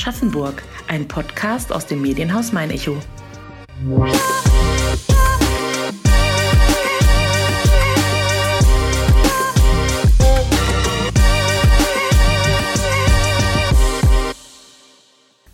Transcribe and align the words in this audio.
Aschaffenburg, 0.00 0.62
ein 0.88 1.06
Podcast 1.06 1.70
aus 1.70 1.84
dem 1.84 2.00
Medienhaus 2.00 2.52
Mein 2.52 2.70
Echo. 2.70 2.96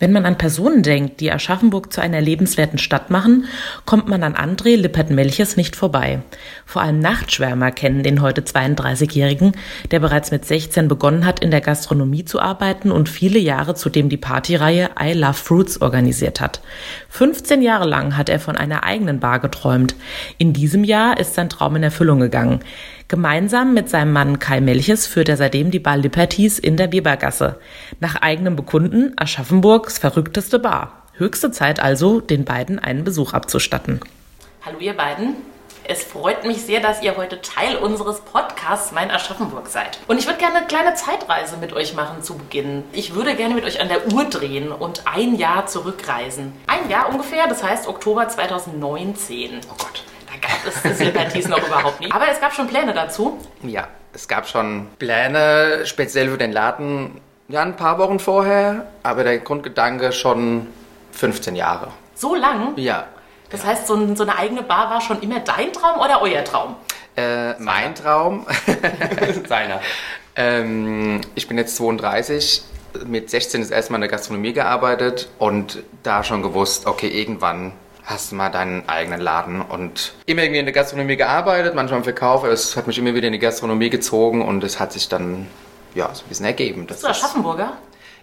Wenn 0.06 0.12
man 0.12 0.24
an 0.24 0.38
Personen 0.38 0.84
denkt, 0.84 1.18
die 1.18 1.32
Aschaffenburg 1.32 1.92
zu 1.92 2.00
einer 2.00 2.20
lebenswerten 2.20 2.78
Stadt 2.78 3.10
machen, 3.10 3.46
kommt 3.86 4.06
man 4.06 4.22
an 4.22 4.36
André 4.36 4.76
Lippert-Melches 4.76 5.56
nicht 5.56 5.74
vorbei. 5.74 6.20
Vor 6.64 6.80
allem 6.80 7.00
Nachtschwärmer 7.00 7.72
kennen 7.72 8.04
den 8.04 8.22
heute 8.22 8.42
32-Jährigen, 8.42 9.56
der 9.90 9.98
bereits 9.98 10.30
mit 10.30 10.44
16 10.44 10.86
begonnen 10.86 11.26
hat, 11.26 11.40
in 11.40 11.50
der 11.50 11.60
Gastronomie 11.60 12.24
zu 12.24 12.38
arbeiten 12.38 12.92
und 12.92 13.08
viele 13.08 13.40
Jahre 13.40 13.74
zudem 13.74 14.08
die 14.08 14.16
Partyreihe 14.16 14.90
I 15.02 15.12
Love 15.12 15.34
Fruits 15.34 15.82
organisiert 15.82 16.40
hat. 16.40 16.60
15 17.08 17.60
Jahre 17.60 17.88
lang 17.88 18.16
hat 18.16 18.28
er 18.28 18.38
von 18.38 18.56
einer 18.56 18.84
eigenen 18.84 19.18
Bar 19.18 19.40
geträumt. 19.40 19.96
In 20.38 20.52
diesem 20.52 20.84
Jahr 20.84 21.18
ist 21.18 21.34
sein 21.34 21.48
Traum 21.48 21.74
in 21.74 21.82
Erfüllung 21.82 22.20
gegangen. 22.20 22.60
Gemeinsam 23.08 23.72
mit 23.72 23.88
seinem 23.88 24.12
Mann 24.12 24.40
Kai 24.40 24.60
Melches 24.60 25.06
führt 25.06 25.28
er 25.28 25.36
seitdem 25.36 25.70
die 25.70 25.78
Bar 25.78 25.96
Liberties 25.96 26.58
in 26.58 26.76
der 26.76 26.90
Webergasse. 26.90 27.60
Nach 28.00 28.16
eigenem 28.16 28.56
Bekunden 28.56 29.12
Aschaffenburgs 29.16 29.98
verrückteste 29.98 30.58
Bar. 30.58 31.04
Höchste 31.12 31.52
Zeit 31.52 31.78
also, 31.78 32.20
den 32.20 32.44
beiden 32.44 32.80
einen 32.80 33.04
Besuch 33.04 33.32
abzustatten. 33.32 34.00
Hallo 34.64 34.80
ihr 34.80 34.94
beiden. 34.94 35.36
Es 35.84 36.02
freut 36.02 36.44
mich 36.44 36.62
sehr, 36.62 36.80
dass 36.80 37.00
ihr 37.00 37.16
heute 37.16 37.40
Teil 37.40 37.76
unseres 37.76 38.22
Podcasts 38.22 38.90
Mein 38.90 39.12
Aschaffenburg 39.12 39.68
seid. 39.68 40.00
Und 40.08 40.18
ich 40.18 40.26
würde 40.26 40.40
gerne 40.40 40.56
eine 40.56 40.66
kleine 40.66 40.94
Zeitreise 40.94 41.58
mit 41.58 41.72
euch 41.72 41.94
machen 41.94 42.24
zu 42.24 42.36
Beginn. 42.36 42.82
Ich 42.92 43.14
würde 43.14 43.36
gerne 43.36 43.54
mit 43.54 43.62
euch 43.62 43.80
an 43.80 43.86
der 43.86 44.12
Uhr 44.12 44.24
drehen 44.24 44.72
und 44.72 45.02
ein 45.06 45.36
Jahr 45.36 45.66
zurückreisen. 45.66 46.52
Ein 46.66 46.90
Jahr 46.90 47.08
ungefähr, 47.08 47.46
das 47.46 47.62
heißt 47.62 47.86
Oktober 47.86 48.28
2019. 48.28 49.60
Oh 49.70 49.74
Gott 49.78 50.05
das 50.66 50.98
Sympathien 50.98 51.50
noch 51.50 51.66
überhaupt 51.66 52.00
nicht. 52.00 52.12
Aber 52.12 52.28
es 52.30 52.40
gab 52.40 52.52
schon 52.54 52.66
Pläne 52.66 52.92
dazu. 52.92 53.38
Ja, 53.62 53.88
es 54.12 54.28
gab 54.28 54.48
schon 54.48 54.88
Pläne, 54.98 55.82
speziell 55.84 56.30
für 56.30 56.38
den 56.38 56.52
Laden, 56.52 57.20
ja, 57.48 57.62
ein 57.62 57.76
paar 57.76 57.98
Wochen 57.98 58.18
vorher, 58.18 58.86
aber 59.02 59.24
der 59.24 59.38
Grundgedanke 59.38 60.12
schon 60.12 60.66
15 61.12 61.54
Jahre. 61.54 61.88
So 62.14 62.34
lang? 62.34 62.72
Ja. 62.76 63.04
Das 63.50 63.64
heißt, 63.64 63.86
so, 63.86 63.94
ein, 63.94 64.16
so 64.16 64.24
eine 64.24 64.36
eigene 64.36 64.62
Bar 64.62 64.90
war 64.90 65.00
schon 65.00 65.20
immer 65.20 65.40
dein 65.40 65.72
Traum 65.72 66.00
oder 66.00 66.20
euer 66.22 66.42
Traum? 66.42 66.76
Äh, 67.16 67.54
mein 67.60 67.94
Traum. 67.94 68.46
Seiner. 69.48 69.80
ähm, 70.34 71.20
ich 71.34 71.46
bin 71.46 71.56
jetzt 71.56 71.76
32. 71.76 72.62
Mit 73.06 73.30
16 73.30 73.62
ist 73.62 73.70
erstmal 73.70 73.98
in 73.98 74.02
der 74.02 74.10
Gastronomie 74.10 74.52
gearbeitet 74.52 75.28
und 75.38 75.82
da 76.02 76.24
schon 76.24 76.42
gewusst, 76.42 76.86
okay, 76.86 77.08
irgendwann 77.08 77.72
hast 78.06 78.30
du 78.30 78.36
mal 78.36 78.50
deinen 78.50 78.88
eigenen 78.88 79.20
Laden 79.20 79.60
und 79.60 80.14
immer 80.26 80.42
irgendwie 80.42 80.60
in 80.60 80.66
der 80.66 80.72
Gastronomie 80.72 81.16
gearbeitet, 81.16 81.74
manchmal 81.74 81.98
im 81.98 82.04
Verkauf. 82.04 82.44
Es 82.44 82.76
hat 82.76 82.86
mich 82.86 82.96
immer 82.98 83.14
wieder 83.14 83.26
in 83.26 83.32
die 83.32 83.38
Gastronomie 83.40 83.90
gezogen 83.90 84.42
und 84.42 84.62
es 84.64 84.78
hat 84.80 84.92
sich 84.92 85.08
dann 85.08 85.48
ja, 85.94 86.14
so 86.14 86.24
ein 86.24 86.28
bisschen 86.28 86.46
ergeben. 86.46 86.86
Bist 86.86 87.02
du 87.02 87.08
Aschaffenburger? 87.08 87.72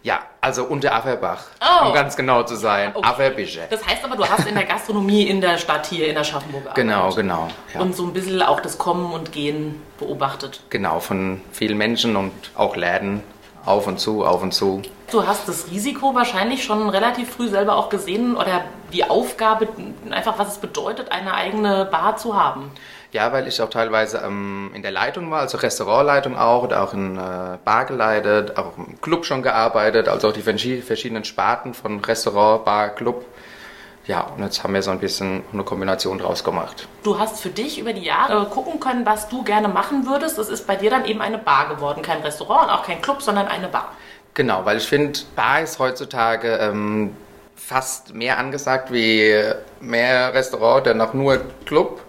Ja, 0.03 0.19
also 0.41 0.65
unter 0.65 0.93
Aferbach, 0.93 1.45
oh. 1.61 1.87
um 1.87 1.93
ganz 1.93 2.17
genau 2.17 2.43
zu 2.43 2.55
sein. 2.55 2.91
Okay. 2.93 3.07
Aferbische. 3.07 3.61
Das 3.69 3.85
heißt 3.85 4.03
aber, 4.03 4.17
du 4.17 4.27
hast 4.27 4.45
in 4.45 4.55
der 4.55 4.65
Gastronomie 4.65 5.23
in 5.23 5.39
der 5.39 5.57
Stadt 5.57 5.85
hier 5.85 6.09
in 6.09 6.17
Aschaffenburg 6.17 6.63
gearbeitet. 6.63 6.85
Genau, 6.85 7.09
genau. 7.13 7.47
Ja. 7.73 7.79
Und 7.79 7.95
so 7.95 8.03
ein 8.03 8.11
bisschen 8.11 8.41
auch 8.41 8.59
das 8.59 8.77
Kommen 8.77 9.13
und 9.13 9.31
Gehen 9.31 9.81
beobachtet. 9.99 10.61
Genau, 10.69 10.99
von 10.99 11.39
vielen 11.53 11.77
Menschen 11.77 12.17
und 12.17 12.33
auch 12.55 12.75
Läden 12.75 13.23
auf 13.65 13.87
und 13.87 13.99
zu, 13.99 14.25
auf 14.25 14.41
und 14.41 14.53
zu. 14.53 14.81
Du 15.11 15.25
hast 15.25 15.47
das 15.47 15.69
Risiko 15.69 16.15
wahrscheinlich 16.15 16.63
schon 16.63 16.89
relativ 16.89 17.31
früh 17.31 17.47
selber 17.47 17.75
auch 17.75 17.89
gesehen 17.89 18.35
oder 18.35 18.63
die 18.91 19.09
Aufgabe, 19.09 19.67
einfach 20.09 20.39
was 20.39 20.53
es 20.53 20.57
bedeutet, 20.57 21.11
eine 21.11 21.33
eigene 21.33 21.85
Bar 21.85 22.17
zu 22.17 22.35
haben. 22.35 22.71
Ja, 23.11 23.31
weil 23.31 23.47
ich 23.47 23.61
auch 23.61 23.69
teilweise 23.69 24.23
ähm, 24.25 24.71
in 24.73 24.81
der 24.81 24.89
Leitung 24.89 25.29
war, 25.29 25.41
also 25.41 25.59
Restaurantleitung 25.59 26.35
auch 26.35 26.63
oder 26.63 26.81
auch 26.81 26.93
in 26.93 27.15
äh, 27.15 27.57
Bar 27.63 27.85
geleitet, 27.85 28.57
auch 28.57 28.75
im 28.75 28.99
Club 29.01 29.25
schon 29.25 29.43
gearbeitet, 29.43 30.07
also 30.07 30.29
auch 30.29 30.33
die 30.33 30.41
verschiedenen 30.41 31.23
Sparten 31.23 31.75
von 31.75 31.99
Restaurant, 31.99 32.65
Bar, 32.65 32.89
Club. 32.89 33.23
Ja, 34.05 34.21
und 34.35 34.43
jetzt 34.43 34.63
haben 34.63 34.73
wir 34.73 34.81
so 34.81 34.91
ein 34.91 34.99
bisschen 34.99 35.43
eine 35.53 35.63
Kombination 35.63 36.17
draus 36.17 36.43
gemacht. 36.43 36.87
Du 37.03 37.19
hast 37.19 37.39
für 37.39 37.49
dich 37.49 37.79
über 37.79 37.93
die 37.93 38.03
Jahre 38.03 38.45
gucken 38.47 38.79
können, 38.79 39.05
was 39.05 39.29
du 39.29 39.43
gerne 39.43 39.69
machen 39.69 40.05
würdest. 40.05 40.37
Es 40.37 40.49
ist 40.49 40.67
bei 40.67 40.75
dir 40.75 40.89
dann 40.89 41.05
eben 41.05 41.21
eine 41.21 41.37
Bar 41.37 41.69
geworden. 41.69 42.01
Kein 42.01 42.21
Restaurant 42.21 42.67
und 42.67 42.69
auch 42.71 42.85
kein 42.85 43.01
Club, 43.01 43.21
sondern 43.21 43.47
eine 43.47 43.69
Bar. 43.69 43.93
Genau, 44.33 44.65
weil 44.65 44.77
ich 44.77 44.87
finde, 44.87 45.19
Bar 45.35 45.61
ist 45.61 45.79
heutzutage 45.79 46.57
ähm, 46.57 47.15
fast 47.55 48.13
mehr 48.13 48.39
angesagt 48.39 48.91
wie 48.91 49.41
mehr 49.79 50.33
Restaurant 50.33 50.81
oder 50.81 50.93
noch 50.95 51.13
nur 51.13 51.39
Club. 51.65 52.01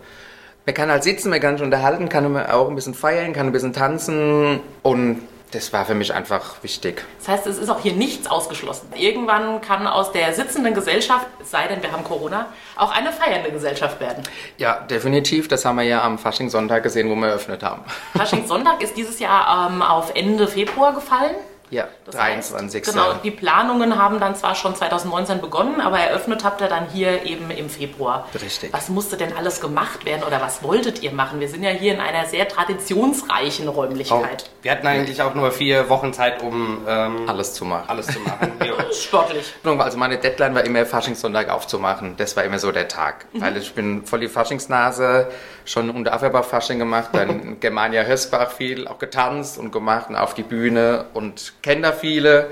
Man 0.66 0.74
kann 0.74 0.90
halt 0.90 1.04
sitzen, 1.04 1.30
man 1.30 1.40
kann 1.40 1.56
sich 1.56 1.64
unterhalten, 1.64 2.08
kann 2.08 2.36
auch 2.36 2.68
ein 2.68 2.74
bisschen 2.74 2.94
feiern, 2.94 3.34
kann 3.34 3.46
ein 3.46 3.52
bisschen 3.52 3.74
tanzen 3.74 4.60
und 4.82 5.22
das 5.54 5.72
war 5.72 5.84
für 5.84 5.94
mich 5.94 6.12
einfach 6.12 6.62
wichtig. 6.62 7.04
Das 7.18 7.28
heißt, 7.28 7.46
es 7.46 7.58
ist 7.58 7.68
auch 7.68 7.80
hier 7.80 7.92
nichts 7.92 8.26
ausgeschlossen. 8.26 8.88
Irgendwann 8.96 9.60
kann 9.60 9.86
aus 9.86 10.10
der 10.12 10.32
sitzenden 10.32 10.74
Gesellschaft, 10.74 11.26
es 11.40 11.50
sei 11.50 11.68
denn, 11.68 11.82
wir 11.82 11.92
haben 11.92 12.02
Corona, 12.02 12.46
auch 12.76 12.90
eine 12.90 13.12
feiernde 13.12 13.52
Gesellschaft 13.52 14.00
werden. 14.00 14.22
Ja, 14.58 14.80
definitiv. 14.80 15.46
Das 15.48 15.64
haben 15.64 15.76
wir 15.76 15.84
ja 15.84 16.02
am 16.02 16.18
Faschingssonntag 16.18 16.82
gesehen, 16.82 17.08
wo 17.08 17.14
wir 17.14 17.28
eröffnet 17.28 17.62
haben. 17.62 17.84
Faschingssonntag 18.16 18.82
ist 18.82 18.96
dieses 18.96 19.20
Jahr 19.20 19.70
ähm, 19.70 19.80
auf 19.82 20.14
Ende 20.14 20.48
Februar 20.48 20.92
gefallen. 20.92 21.36
Ja, 21.74 21.88
das 22.04 22.14
23. 22.14 22.82
Heißt, 22.82 22.92
genau, 22.92 23.14
die 23.14 23.32
Planungen 23.32 23.98
haben 23.98 24.20
dann 24.20 24.36
zwar 24.36 24.54
schon 24.54 24.76
2019 24.76 25.40
begonnen, 25.40 25.80
aber 25.80 25.98
eröffnet 25.98 26.44
habt 26.44 26.60
ihr 26.60 26.68
dann 26.68 26.86
hier 26.88 27.24
eben 27.24 27.50
im 27.50 27.68
Februar. 27.68 28.28
Richtig. 28.32 28.72
Was 28.72 28.88
musste 28.88 29.16
denn 29.16 29.36
alles 29.36 29.60
gemacht 29.60 30.04
werden 30.04 30.22
oder 30.22 30.40
was 30.40 30.62
wolltet 30.62 31.02
ihr 31.02 31.10
machen? 31.10 31.40
Wir 31.40 31.48
sind 31.48 31.64
ja 31.64 31.70
hier 31.70 31.92
in 31.94 32.00
einer 32.00 32.26
sehr 32.26 32.46
traditionsreichen 32.46 33.66
Räumlichkeit. 33.66 34.44
Oh, 34.46 34.62
wir 34.62 34.70
hatten 34.70 34.86
eigentlich 34.86 35.20
auch 35.20 35.34
nur 35.34 35.50
vier 35.50 35.88
Wochen 35.88 36.12
Zeit, 36.12 36.42
um 36.42 36.84
ähm, 36.86 37.28
alles 37.28 37.54
zu 37.54 37.64
machen. 37.64 37.88
Alles 37.88 38.06
zu 38.06 38.20
machen. 38.20 38.52
Sportlich. 38.92 39.52
Also 39.64 39.98
meine 39.98 40.18
Deadline 40.18 40.54
war 40.54 40.64
immer 40.64 40.86
Faschingssonntag 40.86 41.48
aufzumachen. 41.48 42.16
Das 42.16 42.36
war 42.36 42.44
immer 42.44 42.60
so 42.60 42.70
der 42.70 42.86
Tag. 42.86 43.26
Mhm. 43.32 43.40
Weil 43.40 43.56
ich 43.56 43.74
bin 43.74 44.06
voll 44.06 44.20
die 44.20 44.28
Faschingsnase, 44.28 45.28
schon 45.64 45.90
unter 45.90 46.12
Afferbach 46.12 46.44
Fasching 46.44 46.78
gemacht, 46.78 47.10
dann 47.12 47.58
Germania 47.60 48.02
Hösbach 48.02 48.50
viel 48.50 48.86
auch 48.86 48.98
getanzt 48.98 49.58
und 49.58 49.72
gemacht 49.72 50.08
und 50.10 50.16
auf 50.16 50.34
die 50.34 50.42
Bühne 50.42 51.06
und 51.14 51.54
kenne 51.62 51.82
da 51.82 51.92
viele. 51.92 52.50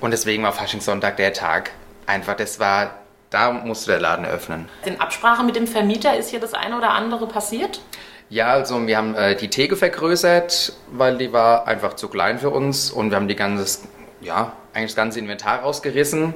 Und 0.00 0.12
deswegen 0.12 0.42
war 0.42 0.52
Faschingssonntag 0.52 1.16
der 1.16 1.32
Tag. 1.32 1.70
Einfach, 2.06 2.34
das 2.34 2.60
war, 2.60 2.90
da 3.30 3.52
musste 3.52 3.92
der 3.92 4.00
Laden 4.00 4.24
öffnen. 4.24 4.68
In 4.84 5.00
Absprache 5.00 5.44
mit 5.44 5.56
dem 5.56 5.66
Vermieter 5.66 6.16
ist 6.16 6.30
hier 6.30 6.40
das 6.40 6.54
eine 6.54 6.76
oder 6.76 6.90
andere 6.90 7.26
passiert? 7.26 7.80
Ja, 8.28 8.48
also 8.48 8.86
wir 8.86 8.96
haben 8.96 9.14
äh, 9.14 9.36
die 9.36 9.48
Theke 9.48 9.76
vergrößert, 9.76 10.72
weil 10.90 11.18
die 11.18 11.32
war 11.32 11.66
einfach 11.68 11.96
zu 11.96 12.08
klein 12.08 12.38
für 12.38 12.50
uns 12.50 12.90
und 12.90 13.10
wir 13.10 13.16
haben 13.16 13.28
die 13.28 13.36
ganze, 13.36 13.80
ja, 14.22 14.52
eigentlich 14.72 14.92
das 14.92 14.96
ganze 14.96 15.18
Inventar 15.18 15.60
rausgerissen. 15.60 16.32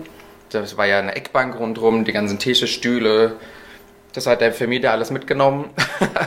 Das 0.50 0.76
war 0.76 0.86
ja 0.86 0.98
eine 0.98 1.16
Eckbank 1.16 1.58
rundherum, 1.58 2.04
die 2.04 2.12
ganzen 2.12 2.38
Tische, 2.38 2.66
Stühle. 2.66 3.36
Das 4.16 4.26
hat 4.26 4.40
der 4.40 4.50
Vermieter 4.50 4.92
alles 4.92 5.10
mitgenommen. 5.10 5.68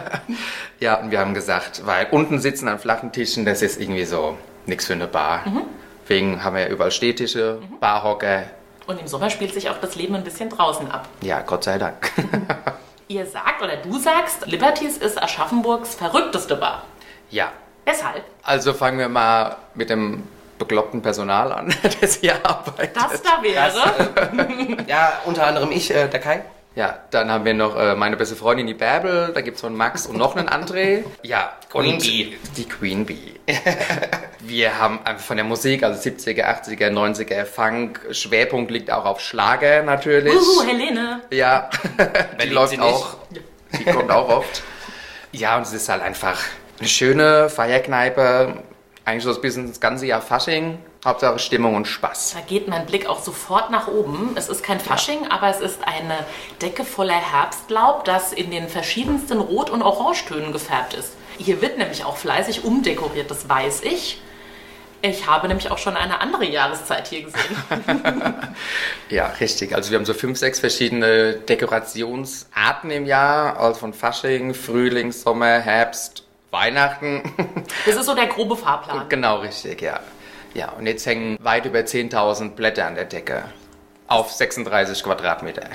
ja, 0.79 1.00
und 1.00 1.09
wir 1.09 1.19
haben 1.19 1.33
gesagt, 1.33 1.88
weil 1.88 2.05
unten 2.11 2.38
sitzen 2.38 2.67
an 2.67 2.77
flachen 2.77 3.11
Tischen, 3.11 3.45
das 3.45 3.63
ist 3.63 3.81
irgendwie 3.81 4.05
so 4.05 4.38
nichts 4.67 4.85
für 4.85 4.94
eine 4.94 5.07
Bar. 5.07 5.41
Mhm. 5.47 5.61
Deswegen 6.03 6.44
haben 6.44 6.55
wir 6.55 6.61
ja 6.61 6.67
überall 6.67 6.91
Stehtische, 6.91 7.58
mhm. 7.59 7.79
Barhocker. 7.79 8.43
Und 8.85 9.02
im 9.02 9.08
Sommer 9.08 9.31
spielt 9.31 9.55
sich 9.55 9.72
auch 9.72 9.79
das 9.81 9.96
Leben 9.96 10.14
ein 10.14 10.23
bisschen 10.23 10.52
draußen 10.52 10.91
ab. 10.91 11.08
Ja, 11.22 11.41
Gott 11.41 11.64
sei 11.64 11.79
Dank. 11.79 12.11
Ihr 13.08 13.25
sagt 13.25 13.64
oder 13.64 13.78
du 13.78 13.97
sagst, 13.97 14.46
Liberties 14.46 14.97
ist 14.97 15.19
Aschaffenburgs 15.19 15.96
verrückteste 15.96 16.58
Bar. 16.58 16.84
Ja. 17.31 17.52
Weshalb? 17.85 18.22
Also 18.43 18.73
fangen 18.73 18.99
wir 18.99 19.09
mal 19.09 19.55
mit 19.73 19.90
dem 19.90 20.28
bekloppten 20.59 21.02
Personal 21.02 21.52
an, 21.52 21.73
das 22.02 22.17
hier 22.17 22.35
arbeitet. 22.46 22.96
Das 22.96 23.19
da 23.23 23.41
wäre? 23.41 23.72
Das, 24.14 24.47
äh, 24.47 24.84
ja, 24.87 25.14
unter 25.25 25.47
anderem 25.47 25.72
ich, 25.72 25.90
äh, 25.90 26.08
der 26.08 26.19
Kai. 26.19 26.43
Ja, 26.79 26.97
dann 27.11 27.29
haben 27.29 27.43
wir 27.43 27.53
noch 27.53 27.76
äh, 27.76 27.93
meine 27.93 28.16
beste 28.16 28.37
Freundin, 28.37 28.66
die 28.66 28.73
Bärbel. 28.73 29.31
Da 29.34 29.41
gibt 29.41 29.55
es 29.55 29.61
von 29.61 29.76
Max 29.76 30.05
und 30.05 30.16
noch 30.16 30.37
einen 30.37 30.47
André. 30.47 31.03
Ja, 31.23 31.52
Queen 31.70 31.97
Bee. 31.97 32.37
Die 32.55 32.64
Queen 32.64 33.05
Bee. 33.05 33.35
wir 34.40 34.79
haben 34.79 35.02
einfach 35.03 35.26
von 35.26 35.35
der 35.35 35.43
Musik, 35.43 35.84
also 35.84 35.99
70er, 35.99 36.46
80er, 36.46 36.90
90er, 36.90 37.43
Funk. 37.43 37.99
Schwerpunkt 38.11 38.72
liegt 38.72 38.91
auch 38.91 39.03
auf 39.03 39.20
Schlager 39.20 39.84
natürlich. 39.84 40.34
Uhu, 40.34 40.66
Helene. 40.66 41.20
Ja, 41.31 41.70
die 42.41 42.47
läuft 42.47 42.79
auch. 42.79 43.17
Die 43.78 43.84
kommt 43.84 44.09
auch 44.09 44.29
oft. 44.29 44.64
Ja, 45.34 45.58
und 45.58 45.64
es 45.64 45.73
ist 45.73 45.90
halt 45.90 46.02
einfach 46.02 46.40
eine 46.79 46.87
schöne 46.87 47.49
Feierkneipe. 47.49 48.64
Eigentlich 49.09 49.23
so 49.23 49.41
bisschen 49.41 49.67
das 49.67 49.79
ganze 49.79 50.06
Jahr 50.06 50.22
Fasching. 50.22 50.78
Hauptsache 51.03 51.40
Stimmung 51.40 51.73
und 51.73 51.88
Spaß. 51.88 52.35
Da 52.35 52.41
geht 52.41 52.67
mein 52.67 52.85
Blick 52.85 53.08
auch 53.08 53.23
sofort 53.23 53.72
nach 53.72 53.88
oben. 53.88 54.34
Es 54.35 54.50
ist 54.50 54.61
kein 54.61 54.79
Fasching, 54.79 55.26
aber 55.32 55.50
es 55.50 55.61
ist 55.61 55.79
eine 55.84 56.14
Decke 56.61 56.84
voller 56.84 57.16
Herbstlaub, 57.16 58.06
das 58.06 58.34
in 58.34 58.52
den 58.52 58.70
verschiedensten 58.70 59.40
Rot- 59.40 59.72
und 59.72 59.82
Orangetönen 59.82 60.52
gefärbt 60.52 60.94
ist. 60.94 61.14
Hier 61.40 61.59
wird 61.59 61.79
nämlich 61.79 62.06
auch 62.06 62.17
fleißig 62.17 62.64
umdekoriert, 62.64 63.32
das 63.32 63.50
weiß 63.50 63.82
ich. 63.82 64.22
Ich 65.02 65.26
habe 65.26 65.47
nämlich 65.47 65.72
auch 65.72 65.79
schon 65.79 65.97
eine 65.97 66.22
andere 66.22 66.46
Jahreszeit 66.46 67.08
hier 67.08 67.23
gesehen. 67.23 67.55
Ja, 69.09 69.34
richtig. 69.40 69.73
Also 69.73 69.90
wir 69.90 69.97
haben 69.97 70.05
so 70.05 70.14
fünf, 70.14 70.38
sechs 70.38 70.59
verschiedene 70.59 71.34
Dekorationsarten 71.34 72.91
im 72.91 73.08
Jahr. 73.08 73.59
Also 73.59 73.79
von 73.79 73.94
Fasching, 73.94 74.53
Frühling, 74.53 75.12
Sommer, 75.12 75.62
Herbst, 75.62 76.28
Weihnachten. 76.51 77.22
Das 77.85 77.96
ist 77.96 78.05
so 78.05 78.16
der 78.16 78.28
grobe 78.28 78.55
Fahrplan. 78.55 79.07
genau 79.09 79.37
richtig, 79.40 79.81
ja. 79.81 79.99
Ja, 80.53 80.72
und 80.72 80.87
jetzt 80.87 81.05
hängen 81.05 81.37
weit 81.41 81.66
über 81.66 81.79
10.000 81.79 82.51
Blätter 82.51 82.87
an 82.87 82.96
der 82.96 83.05
Decke. 83.05 83.43
Auf 84.07 84.31
36 84.31 85.03
Quadratmeter. 85.03 85.69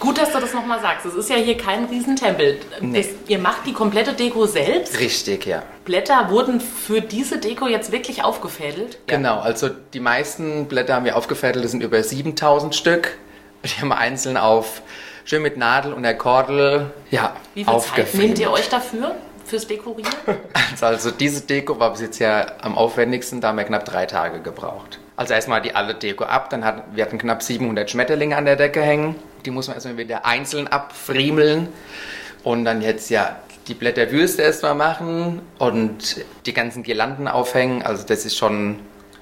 Gut, 0.00 0.16
dass 0.16 0.32
du 0.32 0.40
das 0.40 0.54
nochmal 0.54 0.80
sagst. 0.80 1.04
Es 1.04 1.14
ist 1.14 1.28
ja 1.28 1.36
hier 1.36 1.58
kein 1.58 1.84
Riesentempel. 1.86 2.58
Nee. 2.80 3.02
Das, 3.02 3.08
ihr 3.28 3.38
macht 3.38 3.66
die 3.66 3.74
komplette 3.74 4.14
Deko 4.14 4.46
selbst. 4.46 4.98
Richtig, 4.98 5.44
ja. 5.44 5.62
Blätter 5.84 6.30
wurden 6.30 6.60
für 6.60 7.02
diese 7.02 7.38
Deko 7.38 7.66
jetzt 7.66 7.92
wirklich 7.92 8.24
aufgefädelt. 8.24 8.98
Genau, 9.06 9.40
also 9.40 9.68
die 9.68 10.00
meisten 10.00 10.66
Blätter 10.68 10.94
haben 10.94 11.04
wir 11.04 11.16
aufgefädelt, 11.16 11.64
das 11.64 11.72
sind 11.72 11.82
über 11.82 12.02
7000 12.02 12.74
Stück. 12.74 13.18
Die 13.64 13.80
haben 13.80 13.88
wir 13.88 13.98
einzeln 13.98 14.36
auf, 14.36 14.80
schön 15.24 15.42
mit 15.42 15.56
Nadel 15.56 15.92
und 15.92 16.02
der 16.02 16.16
Kordel, 16.16 16.92
ja, 17.10 17.34
Wie 17.54 17.64
viel 17.64 17.78
Zeit 17.80 18.14
nehmt 18.14 18.38
ihr 18.38 18.50
euch 18.50 18.68
dafür? 18.68 19.16
Fürs 19.46 19.66
Dekorieren? 19.66 20.12
Also 20.80 21.10
diese 21.10 21.40
Deko 21.42 21.78
war 21.80 21.92
bis 21.92 22.02
jetzt 22.02 22.18
ja 22.18 22.46
am 22.60 22.76
aufwendigsten, 22.76 23.40
da 23.40 23.48
haben 23.48 23.56
wir 23.56 23.64
knapp 23.64 23.84
drei 23.86 24.04
Tage 24.04 24.40
gebraucht. 24.40 24.98
Also 25.16 25.32
erstmal 25.32 25.62
die 25.62 25.74
alle 25.74 25.94
Deko 25.94 26.24
ab, 26.24 26.50
dann 26.50 26.64
hatten 26.64 26.82
wir 26.94 27.04
hatten 27.04 27.16
knapp 27.18 27.42
700 27.42 27.88
Schmetterlinge 27.90 28.36
an 28.36 28.44
der 28.44 28.56
Decke 28.56 28.82
hängen. 28.82 29.14
Die 29.46 29.50
muss 29.50 29.68
man 29.68 29.76
erstmal 29.76 29.96
wieder 29.96 30.26
einzeln 30.26 30.68
abfriemeln. 30.68 31.68
Und 32.42 32.64
dann 32.66 32.82
jetzt 32.82 33.08
ja 33.08 33.36
die 33.68 33.74
Blätterwürste 33.74 34.42
erstmal 34.42 34.74
machen 34.74 35.40
und 35.58 36.24
die 36.44 36.52
ganzen 36.52 36.82
Girlanden 36.82 37.26
aufhängen. 37.26 37.82
Also 37.82 38.04
das 38.06 38.26
ist 38.26 38.36
schon 38.36 38.80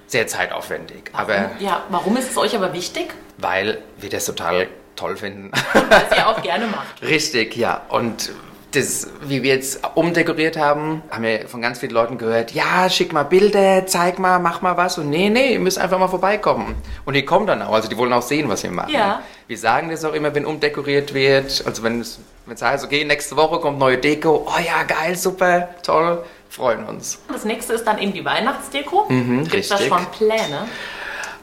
sehr 0.09 0.27
zeitaufwendig. 0.27 1.11
Aber 1.13 1.53
ja, 1.61 1.85
warum 1.91 2.17
ist 2.17 2.31
es 2.31 2.37
euch 2.37 2.57
aber 2.57 2.73
wichtig? 2.73 3.15
weil 3.39 3.79
wir 3.99 4.11
das 4.11 4.27
total 4.27 4.69
toll 4.97 5.17
finden. 5.17 5.51
Weil 5.73 6.19
ihr 6.19 6.29
auch 6.29 6.43
gerne 6.43 6.67
macht. 6.67 7.03
Richtig, 7.03 7.57
ja. 7.57 7.83
Und 7.89 8.31
das, 8.75 9.09
wie 9.23 9.43
wir 9.43 9.55
jetzt 9.55 9.81
umdekoriert 9.95 10.57
haben, 10.57 11.03
haben 11.11 11.23
wir 11.25 11.49
von 11.49 11.61
ganz 11.63 11.79
vielen 11.79 11.93
Leuten 11.93 12.19
gehört, 12.19 12.53
ja, 12.53 12.89
schick 12.91 13.13
mal 13.13 13.23
Bilder, 13.25 13.87
zeig 13.87 14.19
mal, 14.19 14.39
mach 14.39 14.63
mal 14.63 14.77
was. 14.77 14.99
Und 14.99 15.11
nee, 15.11 15.31
nee, 15.31 15.53
ihr 15.55 15.61
müsst 15.61 15.79
einfach 15.79 15.99
mal 15.99 16.09
vorbeikommen. 16.09 16.75
Und 17.05 17.15
die 17.15 17.25
kommen 17.25 17.47
dann 17.47 17.63
auch, 17.63 17.73
also 17.73 17.89
die 17.89 17.97
wollen 17.97 18.13
auch 18.13 18.23
sehen, 18.23 18.49
was 18.49 18.63
wir 18.63 18.71
machen. 18.71 18.93
Ja. 18.93 19.23
Wir 19.47 19.59
sagen 19.59 19.91
das 19.91 20.05
auch 20.05 20.15
immer, 20.15 20.35
wenn 20.35 20.47
umdekoriert 20.47 21.15
wird. 21.15 21.65
Also 21.67 21.83
wenn 21.83 22.01
es, 22.01 22.19
wenn 22.47 22.55
es 22.55 22.63
heißt, 22.63 22.85
okay, 22.85 23.05
nächste 23.05 23.37
Woche 23.37 23.61
kommt 23.61 23.79
neue 23.79 23.99
Deko. 23.99 24.47
Oh 24.47 24.61
ja, 24.65 24.83
geil, 24.85 25.17
super, 25.17 25.69
toll, 25.83 26.25
freuen 26.49 26.85
uns. 26.85 27.19
Das 27.33 27.45
nächste 27.45 27.75
ist 27.75 27.85
dann 27.85 27.99
eben 27.99 28.13
die 28.13 28.25
Weihnachtsdeko. 28.25 29.07
Gibt 29.09 29.55
es 29.55 29.69
da 29.69 29.79
Mhm, 29.79 29.89
schon 29.89 30.07
Pläne? 30.07 30.67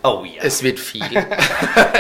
Oh 0.04 0.24
ja. 0.26 0.42
Es 0.42 0.64
wird 0.64 0.80
viel. 0.80 1.04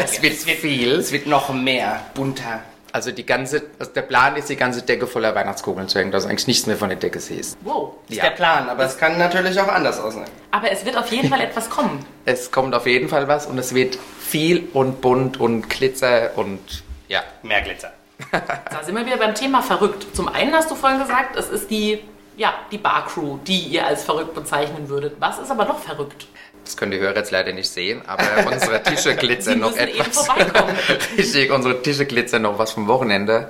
es 0.03 0.21
wird 0.21 0.33
viel. 0.33 0.93
Es 0.93 1.11
wird 1.11 1.27
noch 1.27 1.53
mehr, 1.53 2.01
bunter. 2.15 2.61
Also 2.93 3.11
die 3.11 3.25
ganze, 3.25 3.63
also 3.79 3.91
der 3.93 4.01
Plan 4.01 4.35
ist, 4.35 4.49
die 4.49 4.55
ganze 4.57 4.81
Decke 4.81 5.07
voller 5.07 5.33
Weihnachtskugeln 5.33 5.87
zu 5.87 5.99
hängen, 5.99 6.11
dass 6.11 6.23
du 6.23 6.29
eigentlich 6.29 6.47
nichts 6.47 6.67
mehr 6.67 6.75
von 6.75 6.89
der 6.89 6.97
Decke 6.97 7.19
siehst. 7.19 7.57
Wow. 7.61 7.93
Ist 8.09 8.17
Ja. 8.17 8.23
der 8.23 8.31
Plan, 8.31 8.67
aber 8.69 8.83
es 8.83 8.97
kann 8.97 9.17
natürlich 9.17 9.59
auch 9.59 9.67
anders 9.69 9.99
aussehen. 9.99 10.25
Aber 10.51 10.69
es 10.71 10.83
wird 10.83 10.97
auf 10.97 11.09
jeden 11.11 11.29
Fall 11.29 11.39
etwas 11.41 11.69
kommen. 11.69 12.05
Es 12.25 12.51
kommt 12.51 12.75
auf 12.75 12.85
jeden 12.85 13.07
Fall 13.07 13.27
was 13.27 13.45
und 13.47 13.57
es 13.57 13.73
wird 13.73 13.97
viel 14.19 14.67
und 14.73 14.99
bunt 15.01 15.39
und 15.39 15.69
Glitzer 15.69 16.31
und 16.35 16.83
ja. 17.07 17.21
Mehr 17.43 17.61
Glitzer. 17.61 17.91
Da 18.31 18.83
sind 18.83 18.95
wir 18.95 19.05
wieder 19.05 19.17
beim 19.17 19.35
Thema 19.35 19.61
verrückt. 19.61 20.07
Zum 20.15 20.27
einen 20.27 20.53
hast 20.53 20.69
du 20.69 20.75
vorhin 20.75 20.99
gesagt, 20.99 21.35
es 21.37 21.49
ist 21.49 21.69
die, 21.71 22.01
ja, 22.37 22.53
die 22.71 22.77
Barcrew, 22.77 23.37
die 23.47 23.59
ihr 23.67 23.85
als 23.87 24.03
verrückt 24.03 24.33
bezeichnen 24.35 24.89
würdet. 24.89 25.15
Was 25.19 25.39
ist 25.39 25.49
aber 25.49 25.65
noch 25.65 25.79
verrückt? 25.79 26.27
Das 26.63 26.77
können 26.77 26.91
die 26.91 26.99
Hörer 26.99 27.15
jetzt 27.15 27.31
leider 27.31 27.53
nicht 27.53 27.69
sehen, 27.69 28.01
aber 28.07 28.23
unsere 28.51 28.81
Tische 28.83 29.15
glitzern 29.15 29.59
noch 29.59 29.75
etwas. 29.75 30.27
Richtig, 31.17 31.51
unsere 31.51 31.81
Tische 31.81 32.05
glitzern 32.05 32.43
noch 32.43 32.57
was 32.59 32.71
vom 32.71 32.87
Wochenende. 32.87 33.49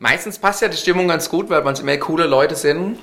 Meistens 0.00 0.38
passt 0.38 0.62
ja 0.62 0.68
die 0.68 0.76
Stimmung 0.76 1.08
ganz 1.08 1.28
gut, 1.28 1.50
weil 1.50 1.66
es 1.66 1.80
immer 1.80 1.96
coole 1.96 2.26
Leute 2.26 2.54
sind, 2.54 2.98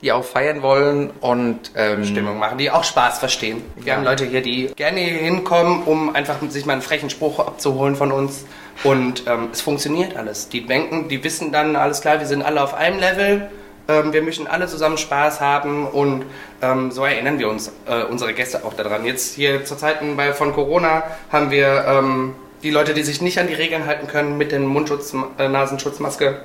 die 0.00 0.12
auch 0.12 0.24
feiern 0.24 0.62
wollen 0.62 1.10
und 1.20 1.72
ähm, 1.74 2.04
Stimmung 2.04 2.38
machen, 2.38 2.56
die 2.58 2.70
auch 2.70 2.84
Spaß 2.84 3.18
verstehen. 3.18 3.62
Wir 3.76 3.88
Ja. 3.92 3.96
haben 3.96 4.04
Leute 4.04 4.24
hier, 4.24 4.40
die 4.40 4.70
gerne 4.76 5.00
hier 5.00 5.18
hinkommen, 5.18 5.82
um 5.82 6.14
einfach 6.14 6.36
sich 6.48 6.64
mal 6.66 6.74
einen 6.74 6.82
frechen 6.82 7.10
Spruch 7.10 7.40
abzuholen 7.40 7.96
von 7.96 8.12
uns. 8.12 8.44
Und 8.84 9.24
ähm, 9.26 9.48
es 9.52 9.60
funktioniert 9.60 10.16
alles. 10.16 10.48
Die 10.48 10.64
denken, 10.64 11.08
die 11.08 11.24
wissen 11.24 11.50
dann, 11.50 11.74
alles 11.74 12.00
klar, 12.00 12.20
wir 12.20 12.26
sind 12.26 12.42
alle 12.42 12.62
auf 12.62 12.74
einem 12.74 13.00
Level. 13.00 13.50
Ähm, 13.90 14.12
wir 14.12 14.20
möchten 14.20 14.46
alle 14.46 14.66
zusammen 14.66 14.98
Spaß 14.98 15.40
haben 15.40 15.86
und 15.86 16.26
ähm, 16.60 16.90
so 16.90 17.06
erinnern 17.06 17.38
wir 17.38 17.48
uns, 17.48 17.72
äh, 17.86 18.02
unsere 18.02 18.34
Gäste 18.34 18.62
auch 18.66 18.74
daran. 18.74 19.06
Jetzt 19.06 19.34
hier 19.34 19.64
zur 19.64 19.78
Zeiten 19.78 20.18
von 20.34 20.52
Corona 20.52 21.04
haben 21.32 21.50
wir 21.50 21.86
ähm, 21.86 22.34
die 22.62 22.70
Leute, 22.70 22.92
die 22.92 23.02
sich 23.02 23.22
nicht 23.22 23.38
an 23.38 23.46
die 23.46 23.54
Regeln 23.54 23.86
halten 23.86 24.06
können, 24.06 24.36
mit 24.36 24.52
den 24.52 24.66
Mundschutz, 24.66 25.14
äh, 25.38 25.48
Nasenschutzmaske 25.48 26.42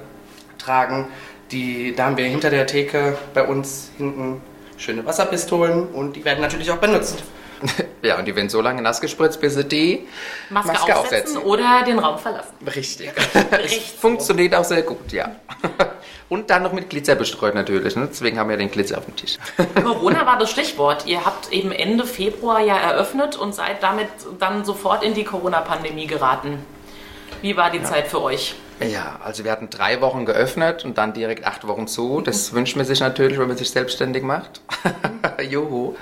tragen. 0.57 1.07
Die, 1.51 1.94
da 1.94 2.06
haben 2.06 2.16
wir 2.16 2.25
hinter 2.25 2.50
der 2.50 2.66
Theke 2.66 3.18
bei 3.34 3.44
uns 3.44 3.92
hinten 3.98 4.42
schöne 4.78 5.06
Wasserpistolen 5.06 5.88
und 5.88 6.16
die 6.16 6.24
werden 6.24 6.40
natürlich 6.40 6.72
auch 6.72 6.78
benutzt. 6.78 7.24
ja, 8.01 8.18
und 8.18 8.25
die 8.25 8.36
werden 8.36 8.50
so 8.50 8.62
lange 8.62 8.81
nass 8.81 9.01
gespritzt, 9.01 9.39
bis 9.42 9.56
sie 9.56 9.63
die 9.63 10.07
Maske, 10.50 10.74
Maske 10.74 10.95
aufsetzen, 10.95 11.38
aufsetzen. 11.38 11.38
oder 11.38 11.83
den 11.86 12.00
Raum 12.00 12.18
verlassen. 12.18 12.54
Richtig. 12.65 13.12
Richtig. 13.51 13.95
Funktioniert 14.00 14.56
auch 14.56 14.63
sehr 14.63 14.83
gut, 14.83 15.12
ja. 15.12 15.36
Und 16.30 16.50
dann 16.50 16.63
noch 16.63 16.71
mit 16.71 16.89
Glitzer 16.89 17.13
bestreut 17.13 17.54
natürlich, 17.54 17.95
ne? 17.95 18.07
deswegen 18.10 18.39
haben 18.39 18.50
wir 18.50 18.57
den 18.57 18.71
Glitzer 18.71 18.98
auf 18.98 19.06
dem 19.06 19.15
Tisch. 19.15 19.38
Corona 19.83 20.25
war 20.25 20.39
das 20.39 20.50
Stichwort. 20.50 21.06
Ihr 21.06 21.25
habt 21.25 21.51
eben 21.51 21.71
Ende 21.71 22.06
Februar 22.06 22.60
ja 22.60 22.75
eröffnet 22.75 23.36
und 23.36 23.54
seid 23.54 23.83
damit 23.83 24.07
dann 24.39 24.66
sofort 24.66 25.04
in 25.04 25.13
die 25.13 25.25
Corona-Pandemie 25.25 26.07
geraten. 26.07 26.66
Wie 27.44 27.56
war 27.56 27.69
die 27.69 27.83
Zeit 27.83 28.07
für 28.07 28.21
euch? 28.21 28.56
Ja, 28.80 29.19
also 29.24 29.44
wir 29.44 29.51
hatten 29.51 29.69
drei 29.69 30.01
Wochen 30.01 30.25
geöffnet 30.25 30.86
und 30.86 30.98
dann 30.98 31.13
direkt 31.13 31.45
acht 31.45 31.68
Wochen 31.68 31.88
zu. 31.88 32.21
Das 32.21 32.54
wünscht 32.54 32.75
man 32.77 32.86
sich 32.86 33.00
natürlich, 33.00 33.38
wenn 33.38 33.48
man 33.48 33.57
sich 33.57 33.69
selbstständig 33.69 34.24
macht. 34.24 34.62
Juhu. 35.42 35.95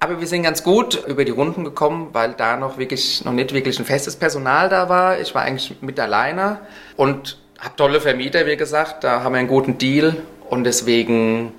Aber 0.00 0.20
wir 0.20 0.26
sind 0.28 0.44
ganz 0.44 0.62
gut 0.62 1.04
über 1.06 1.24
die 1.24 1.32
Runden 1.32 1.64
gekommen, 1.64 2.10
weil 2.12 2.32
da 2.32 2.56
noch 2.56 2.78
wirklich 2.78 3.24
noch 3.24 3.32
nicht 3.32 3.52
wirklich 3.52 3.78
ein 3.78 3.84
festes 3.84 4.14
Personal 4.14 4.68
da 4.68 4.88
war. 4.88 5.20
Ich 5.20 5.34
war 5.34 5.42
eigentlich 5.42 5.76
mit 5.80 5.98
alleine 5.98 6.58
und 6.96 7.38
habe 7.58 7.74
tolle 7.76 8.00
Vermieter, 8.00 8.46
wie 8.46 8.56
gesagt. 8.56 9.02
Da 9.02 9.22
haben 9.22 9.32
wir 9.32 9.40
einen 9.40 9.48
guten 9.48 9.76
Deal 9.76 10.16
und 10.48 10.64
deswegen 10.64 11.52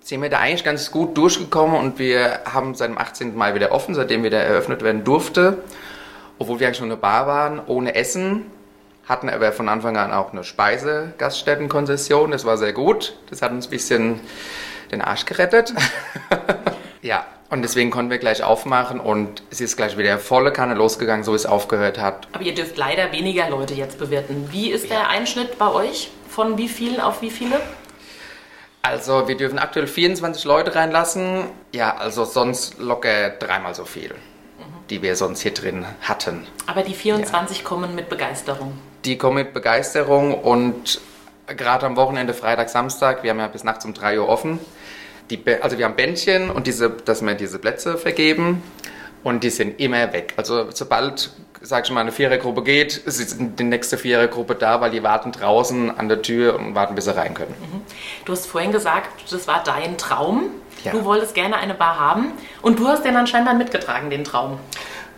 sind 0.00 0.20
wir 0.22 0.28
da 0.28 0.40
eigentlich 0.40 0.64
ganz 0.64 0.90
gut 0.90 1.16
durchgekommen 1.16 1.76
und 1.76 1.98
wir 2.00 2.40
haben 2.52 2.74
seit 2.74 2.90
dem 2.90 2.98
18. 2.98 3.36
Mai 3.36 3.54
wieder 3.54 3.70
offen, 3.70 3.94
seitdem 3.94 4.24
wieder 4.24 4.40
eröffnet 4.40 4.82
werden 4.82 5.04
durfte. 5.04 5.58
Obwohl 6.38 6.58
wir 6.58 6.66
eigentlich 6.66 6.78
schon 6.78 6.90
eine 6.90 6.96
Bar 6.96 7.28
waren, 7.28 7.60
ohne 7.64 7.94
Essen 7.94 8.46
hatten 9.06 9.28
aber 9.28 9.52
von 9.52 9.68
Anfang 9.68 9.96
an 9.96 10.12
auch 10.12 10.32
eine 10.32 10.44
Speisegaststättenkonzession. 10.44 12.30
Das 12.30 12.44
war 12.44 12.56
sehr 12.56 12.72
gut. 12.72 13.16
Das 13.30 13.42
hat 13.42 13.52
uns 13.52 13.66
ein 13.66 13.70
bisschen 13.70 14.20
den 14.90 15.00
Arsch 15.00 15.26
gerettet. 15.26 15.74
ja, 17.02 17.24
und 17.54 17.62
deswegen 17.62 17.90
konnten 17.90 18.10
wir 18.10 18.18
gleich 18.18 18.42
aufmachen 18.42 18.98
und 18.98 19.44
es 19.50 19.60
ist 19.60 19.76
gleich 19.76 19.96
wieder 19.96 20.18
volle 20.18 20.52
Kanne 20.52 20.74
losgegangen, 20.74 21.22
so 21.22 21.36
es 21.36 21.46
aufgehört 21.46 22.00
hat. 22.00 22.26
Aber 22.32 22.42
ihr 22.42 22.52
dürft 22.52 22.76
leider 22.76 23.12
weniger 23.12 23.48
Leute 23.48 23.74
jetzt 23.74 23.96
bewirten. 23.96 24.48
Wie 24.50 24.70
ist 24.70 24.90
der 24.90 25.08
Einschnitt 25.08 25.56
bei 25.56 25.72
euch? 25.72 26.10
Von 26.28 26.58
wie 26.58 26.66
vielen 26.66 27.00
auf 27.00 27.22
wie 27.22 27.30
viele? 27.30 27.60
Also 28.82 29.28
wir 29.28 29.36
dürfen 29.36 29.60
aktuell 29.60 29.86
24 29.86 30.44
Leute 30.44 30.74
reinlassen. 30.74 31.44
Ja, 31.72 31.96
also 31.96 32.24
sonst 32.24 32.78
locker 32.80 33.30
dreimal 33.30 33.72
so 33.76 33.84
viel, 33.84 34.12
die 34.90 35.00
wir 35.00 35.14
sonst 35.14 35.40
hier 35.40 35.54
drin 35.54 35.86
hatten. 36.02 36.48
Aber 36.66 36.82
die 36.82 36.94
24 36.94 37.62
kommen 37.62 37.94
mit 37.94 38.08
Begeisterung. 38.08 38.76
Die 39.04 39.16
kommen 39.16 39.36
mit 39.36 39.54
Begeisterung 39.54 40.34
und 40.34 41.00
gerade 41.46 41.86
am 41.86 41.94
Wochenende, 41.94 42.34
Freitag, 42.34 42.68
Samstag, 42.68 43.22
wir 43.22 43.30
haben 43.30 43.38
ja 43.38 43.46
bis 43.46 43.62
nachts 43.62 43.84
um 43.84 43.94
3 43.94 44.18
Uhr 44.18 44.28
offen. 44.28 44.58
Die, 45.30 45.42
also 45.60 45.78
wir 45.78 45.84
haben 45.86 45.96
Bändchen 45.96 46.50
und 46.50 46.66
diese, 46.66 46.90
dass 46.90 47.22
wir 47.22 47.34
diese 47.34 47.58
Plätze 47.58 47.96
vergeben 47.96 48.62
und 49.22 49.42
die 49.42 49.50
sind 49.50 49.80
immer 49.80 50.12
weg. 50.12 50.34
Also 50.36 50.70
sobald, 50.70 51.30
sag 51.62 51.84
ich 51.84 51.90
mal, 51.90 52.02
eine 52.02 52.12
Vierergruppe 52.12 52.62
geht, 52.62 52.98
ist 52.98 53.36
die 53.40 53.64
nächste 53.64 53.96
Vierergruppe 53.96 54.54
da, 54.54 54.80
weil 54.80 54.90
die 54.90 55.02
warten 55.02 55.32
draußen 55.32 55.96
an 55.96 56.08
der 56.08 56.22
Tür 56.22 56.56
und 56.58 56.74
warten, 56.74 56.94
bis 56.94 57.06
sie 57.06 57.16
rein 57.16 57.34
können. 57.34 57.54
Du 58.26 58.32
hast 58.32 58.46
vorhin 58.46 58.70
gesagt, 58.70 59.32
das 59.32 59.48
war 59.48 59.64
dein 59.64 59.96
Traum. 59.96 60.50
Ja. 60.84 60.92
Du 60.92 61.04
wolltest 61.04 61.34
gerne 61.34 61.56
eine 61.56 61.72
Bar 61.72 61.98
haben 61.98 62.32
und 62.60 62.78
du 62.78 62.86
hast 62.86 63.04
den 63.04 63.16
anscheinend 63.16 63.48
dann 63.48 63.56
mitgetragen, 63.58 64.10
den 64.10 64.24
Traum. 64.24 64.58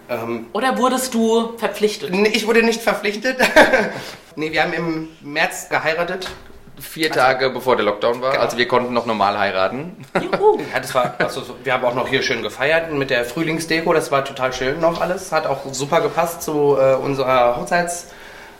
Ähm, 0.08 0.46
Oder 0.52 0.78
wurdest 0.78 1.14
du 1.14 1.56
verpflichtet? 1.58 2.12
nee, 2.12 2.28
ich 2.28 2.46
wurde 2.46 2.62
nicht 2.62 2.80
verpflichtet. 2.80 3.38
nee, 4.36 4.52
wir 4.52 4.62
haben 4.62 4.72
im 4.72 5.08
März 5.20 5.68
geheiratet. 5.68 6.28
Vier 6.78 7.10
Tage 7.10 7.50
bevor 7.50 7.76
der 7.76 7.84
Lockdown 7.86 8.20
war, 8.20 8.32
Genau. 8.32 8.42
also 8.44 8.58
wir 8.58 8.68
konnten 8.68 8.92
noch 8.92 9.06
normal 9.06 9.38
heiraten. 9.38 10.04
Juhu. 10.20 10.58
Ja, 10.72 10.78
das 10.80 10.94
war, 10.94 11.14
also, 11.18 11.40
so- 11.40 11.56
wir 11.64 11.72
haben 11.72 11.84
auch 11.84 11.94
noch 11.94 12.06
hier 12.08 12.22
schön 12.22 12.42
gefeiert 12.42 12.92
mit 12.92 13.08
der 13.10 13.24
Frühlingsdeko. 13.24 13.92
Das 13.94 14.12
war 14.12 14.24
total 14.24 14.52
schön 14.52 14.78
noch 14.80 15.00
alles. 15.00 15.32
Hat 15.32 15.46
auch 15.46 15.60
super 15.72 16.00
gepasst 16.02 16.42
zu 16.42 16.76
äh, 16.78 16.94
unserer 16.96 17.56
Hochzeits, 17.56 18.08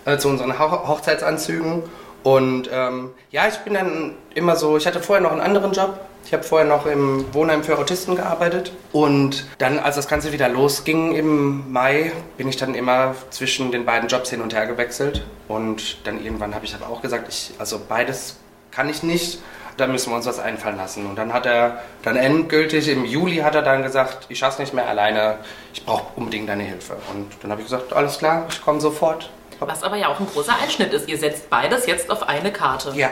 äh, 0.06 0.16
zu 0.16 0.28
unseren 0.28 0.58
Ho 0.58 0.88
Hochzeitsanzügen. 0.88 1.82
Und 2.23 2.68
ähm, 2.73 3.11
ja, 3.30 3.46
ich 3.49 3.56
bin 3.58 3.75
dann 3.75 4.14
immer 4.35 4.56
so. 4.56 4.76
Ich 4.78 4.87
hatte 4.87 5.00
vorher 5.00 5.23
noch 5.23 5.32
einen 5.32 5.40
anderen 5.42 5.73
Job 5.73 5.99
Ich 6.26 6.33
habe 6.33 6.42
vorher 6.42 6.66
noch 6.66 6.87
im 6.87 7.33
Wohnheim 7.33 7.62
für 7.62 7.78
Autisten 7.78 8.16
gearbeitet. 8.16 8.73
Und 8.90 9.47
dann, 9.59 9.78
als 9.78 9.95
das 9.95 10.09
Ganze 10.09 10.33
wieder 10.33 10.49
losging 10.49 11.14
im 11.14 11.71
Mai, 11.71 12.11
bin 12.37 12.49
ich 12.49 12.56
dann 12.56 12.75
immer 12.75 13.14
zwischen 13.30 13.71
den 13.71 13.85
beiden 13.85 14.09
Jobs 14.09 14.30
hin 14.30 14.40
und 14.40 14.52
her 14.52 14.66
gewechselt. 14.66 15.25
Und 15.47 16.04
dann 16.04 16.21
irgendwann 16.25 16.52
habe 16.52 16.64
ich 16.64 16.75
aber 16.75 16.88
auch 16.88 17.00
gesagt, 17.00 17.28
ich, 17.28 17.52
also 17.61 17.80
beides 17.88 18.38
kann 18.73 18.88
ich 18.88 19.04
nicht. 19.04 19.38
Da 19.76 19.87
müssen 19.87 20.11
wir 20.11 20.16
uns 20.16 20.26
was 20.26 20.40
einfallen 20.40 20.78
lassen. 20.78 21.06
Und 21.06 21.14
dann 21.14 21.33
hat 21.33 21.47
er 21.47 21.83
dann 22.02 22.16
endgültig 22.16 22.88
im 22.88 23.04
Juli 23.04 23.37
hat 23.37 23.54
er 23.54 23.62
dann 23.62 23.85
gesagt, 23.85 24.26
ich 24.28 24.40
schaff's 24.40 24.59
nicht 24.59 24.75
mehr 24.75 24.88
alleine, 24.88 25.37
ich 25.73 25.85
brauche 25.85 26.06
unbedingt 26.16 26.49
deine 26.49 26.64
Hilfe. 26.64 26.97
Und 27.14 27.28
dann 27.40 27.52
habe 27.52 27.61
ich 27.61 27.68
gesagt, 27.68 27.92
alles 27.92 28.18
klar, 28.18 28.47
ich 28.49 28.61
komme 28.64 28.80
sofort. 28.80 29.30
Was 29.61 29.83
aber 29.83 29.97
ja 29.97 30.09
auch 30.09 30.18
ein 30.18 30.26
großer 30.26 30.54
Einschnitt 30.61 30.92
ist. 30.92 31.09
Ihr 31.09 31.18
setzt 31.18 31.49
beides 31.49 31.87
jetzt 31.87 32.11
auf 32.11 32.28
eine 32.28 32.52
Karte. 32.52 32.92
Ja, 32.95 33.11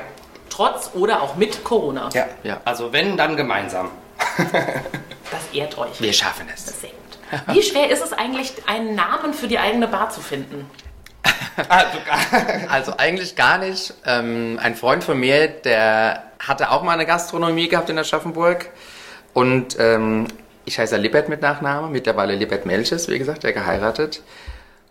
Trotz 0.54 0.90
oder 0.94 1.20
auch 1.22 1.34
mit 1.34 1.64
Corona. 1.64 2.10
ja. 2.14 2.26
Ja. 2.44 2.60
Also 2.64 2.92
wenn, 2.92 3.16
dann 3.16 3.36
gemeinsam. 3.36 3.90
Das 5.30 5.52
ehrt 5.52 5.76
euch. 5.78 6.00
Wir 6.00 6.12
schaffen 6.12 6.46
es. 6.54 6.66
Sehr 6.80 6.90
gut. 6.90 7.54
Wie 7.56 7.62
schwer 7.62 7.90
ist 7.90 8.04
es 8.04 8.12
eigentlich, 8.12 8.52
einen 8.68 8.94
Namen 8.94 9.34
für 9.34 9.48
die 9.48 9.58
eigene 9.58 9.88
Bar 9.88 10.10
zu 10.10 10.20
finden? 10.20 10.70
Du, 11.56 12.68
Also 12.68 12.96
eigentlich 12.96 13.34
gar 13.34 13.58
nicht. 13.58 13.94
Ähm, 14.06 14.60
ein 14.62 14.76
Freund 14.76 15.02
von 15.02 15.18
mir, 15.18 15.48
der 15.48 16.22
hatte 16.38 16.70
auch 16.70 16.82
mal 16.82 16.92
eine 16.92 17.06
Gastronomie 17.06 17.68
gehabt 17.68 17.90
in 17.90 17.98
Aschaffenburg. 17.98 18.70
Und 19.32 19.76
ähm, 19.80 20.28
ich 20.66 20.78
heiße 20.78 20.96
Lippert 20.96 21.28
mit 21.28 21.42
Nachname, 21.42 21.88
mittlerweile 21.88 22.34
Lippert 22.36 22.66
Melches, 22.66 23.08
wie 23.08 23.18
gesagt, 23.18 23.42
der 23.42 23.52
geheiratet. 23.52 24.22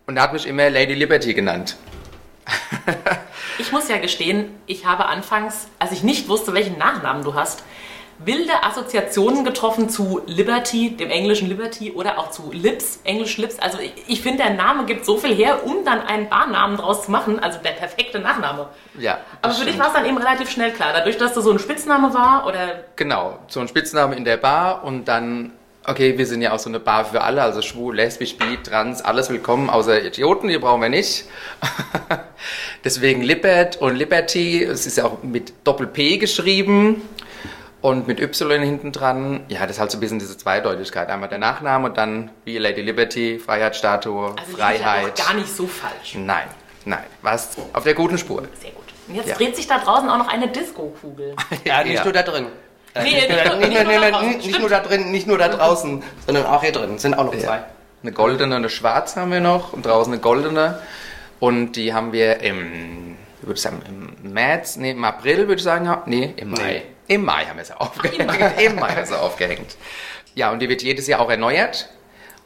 Und 0.08 0.18
er 0.18 0.24
hat 0.24 0.34
mich 0.34 0.46
immer 0.46 0.70
Lady 0.70 0.94
Liberty 0.96 1.34
genannt. 1.34 1.78
Ich 3.60 3.72
muss 3.72 3.88
ja 3.88 3.98
gestehen, 3.98 4.52
ich 4.66 4.86
habe 4.86 5.06
anfangs, 5.06 5.68
als 5.80 5.92
ich 5.92 6.04
nicht 6.04 6.28
wusste, 6.28 6.54
welchen 6.54 6.78
Nachnamen 6.78 7.24
du 7.24 7.36
hast, 7.36 7.64
wilde 8.20 8.64
Assoziationen 8.64 9.44
getroffen 9.44 9.90
zu 9.90 10.22
Liberty, 10.26 10.96
dem 10.96 11.10
englischen 11.10 11.50
Liberty, 11.50 11.92
oder 11.92 12.18
auch 12.20 12.32
zu 12.32 12.52
Lips, 12.52 13.00
englisch 13.04 13.38
Lips. 13.38 13.60
Also 13.60 13.80
ich, 13.80 13.94
ich 14.08 14.22
finde, 14.22 14.44
der 14.44 14.54
Name 14.54 14.86
gibt 14.86 15.06
so 15.06 15.18
viel 15.18 15.34
her, 15.36 15.66
um 15.66 15.84
dann 15.86 16.02
einen 16.02 16.30
Barnamen 16.30 16.78
draus 16.78 17.06
zu 17.06 17.12
machen. 17.12 17.40
Also 17.40 17.60
der 17.60 17.72
perfekte 17.72 18.20
Nachname. 18.20 18.68
Ja. 18.98 19.20
Aber 19.42 19.54
für 19.54 19.66
dich 19.66 19.74
stimmt. 19.74 19.80
war 19.80 19.88
es 19.88 19.94
dann 19.94 20.06
eben 20.06 20.18
relativ 20.18 20.50
schnell 20.50 20.72
klar, 20.72 20.94
dadurch, 20.94 21.18
dass 21.18 21.34
du 21.34 21.42
so 21.42 21.52
ein 21.52 21.60
Spitzname 21.60 22.14
war 22.14 22.46
oder 22.48 22.84
Genau, 22.96 23.40
so 23.48 23.60
ein 23.60 23.68
Spitzname 23.68 24.16
in 24.16 24.26
der 24.26 24.38
Bar 24.38 24.84
und 24.84 25.06
dann, 25.06 25.54
okay, 25.86 26.18
wir 26.18 26.26
sind 26.26 26.42
ja 26.42 26.54
auch 26.54 26.60
so 26.60 26.70
eine 26.70 26.80
Bar 26.80 27.06
für 27.06 27.22
alle, 27.22 27.42
also 27.42 27.62
schwul, 27.62 27.96
lesbisch, 27.96 28.38
bi, 28.38 28.58
trans, 28.64 29.02
alles 29.02 29.30
willkommen, 29.30 29.70
außer 29.70 30.04
Idioten, 30.04 30.48
die 30.48 30.58
brauchen 30.58 30.82
wir 30.82 30.90
nicht. 30.90 31.26
Deswegen 32.84 33.22
Lippert 33.22 33.78
und 33.78 33.96
Liberty, 33.96 34.64
es 34.64 34.86
ist 34.86 34.98
ja 34.98 35.06
auch 35.06 35.24
mit 35.24 35.54
Doppel-P 35.64 36.18
geschrieben 36.18 37.02
und 37.82 38.08
mit 38.08 38.20
Y 38.20 38.62
hinten 38.62 38.92
dran. 38.92 39.42
Ja, 39.50 39.62
das 39.62 39.72
ist 39.78 39.80
halt 39.80 39.92
so 39.92 39.98
ein 39.98 40.02
bisschen 40.02 40.20
diese 40.20 40.38
Zweideutigkeit. 40.38 41.10
Einmal 41.10 41.30
der 41.30 41.38
Nachname 41.40 41.86
und 41.88 41.98
dann 41.98 42.32
wie 42.46 42.58
Lady 42.58 42.82
Liberty, 42.82 43.40
Freiheitsstatue, 43.40 44.28
also 44.38 44.42
ist 44.52 44.58
Freiheit. 44.58 45.20
doch 45.20 45.26
gar 45.26 45.34
nicht 45.36 45.54
so 45.56 45.68
falsch. 45.68 46.16
Nein, 46.16 46.48
nein, 46.86 47.04
warst 47.22 47.58
auf 47.74 47.84
der 47.84 47.94
guten 47.94 48.18
Spur. 48.18 48.44
Sehr 48.62 48.72
gut. 48.72 48.84
Und 49.08 49.16
jetzt 49.16 49.28
Ja. 49.28 49.36
dreht 49.36 49.56
sich 49.56 49.68
da 49.68 49.80
draußen 49.80 50.10
auch 50.10 50.18
noch 50.18 50.28
eine 50.30 50.48
Disco-Kugel. 50.48 51.36
ja, 51.66 51.84
nicht 51.84 51.96
Ja. 51.96 52.04
nur 52.04 52.14
da 52.14 52.24
drin. 52.24 52.48
Nee, 52.96 53.04
nicht, 53.04 53.30
nur 53.30 53.38
nicht 54.60 54.72
da, 54.72 54.80
drin, 54.82 55.12
nicht 55.12 55.26
nur 55.28 55.38
da 55.40 55.48
draußen, 55.50 56.04
sondern 56.28 56.46
auch 56.46 56.62
hier 56.62 56.72
drin. 56.72 57.00
Sind 57.00 57.16
auch 57.16 57.24
noch 57.26 57.32
zwei. 57.38 57.56
Ja. 57.58 57.66
Eine 58.04 58.12
goldene, 58.12 58.56
eine 58.56 58.70
schwarze 58.70 59.20
haben 59.20 59.32
wir 59.32 59.40
noch 59.40 59.74
und 59.74 59.86
draußen 59.86 60.14
eine 60.14 60.22
goldene. 60.22 60.80
Und 61.40 61.74
die 61.74 61.94
haben 61.94 62.14
wir 62.14 62.40
im, 62.42 63.18
ich 63.42 63.48
würde 63.48 63.60
sagen, 63.60 63.82
im 63.88 64.34
März, 64.34 64.78
nee, 64.78 64.92
im 64.92 65.04
April 65.04 65.40
würde 65.40 65.56
ich 65.56 65.64
sagen, 65.64 65.90
nee, 66.06 66.34
im 66.38 66.52
Mai. 66.52 66.58
Nee. 67.08 67.16
Im 67.16 67.26
Mai 67.26 67.46
haben 67.46 67.58
wir 67.58 67.66
sie 67.66 67.80
aufgehängt. 67.80 68.22
Im 68.62 68.76
Mai 68.76 68.90
haben 68.90 68.98
wir 68.98 69.06
sie 69.06 69.20
aufgehängt. 69.20 69.76
Ja, 70.36 70.52
und 70.52 70.60
die 70.60 70.70
wird 70.70 70.82
jedes 70.82 71.06
Jahr 71.08 71.20
auch 71.20 71.30
erneuert. 71.30 71.90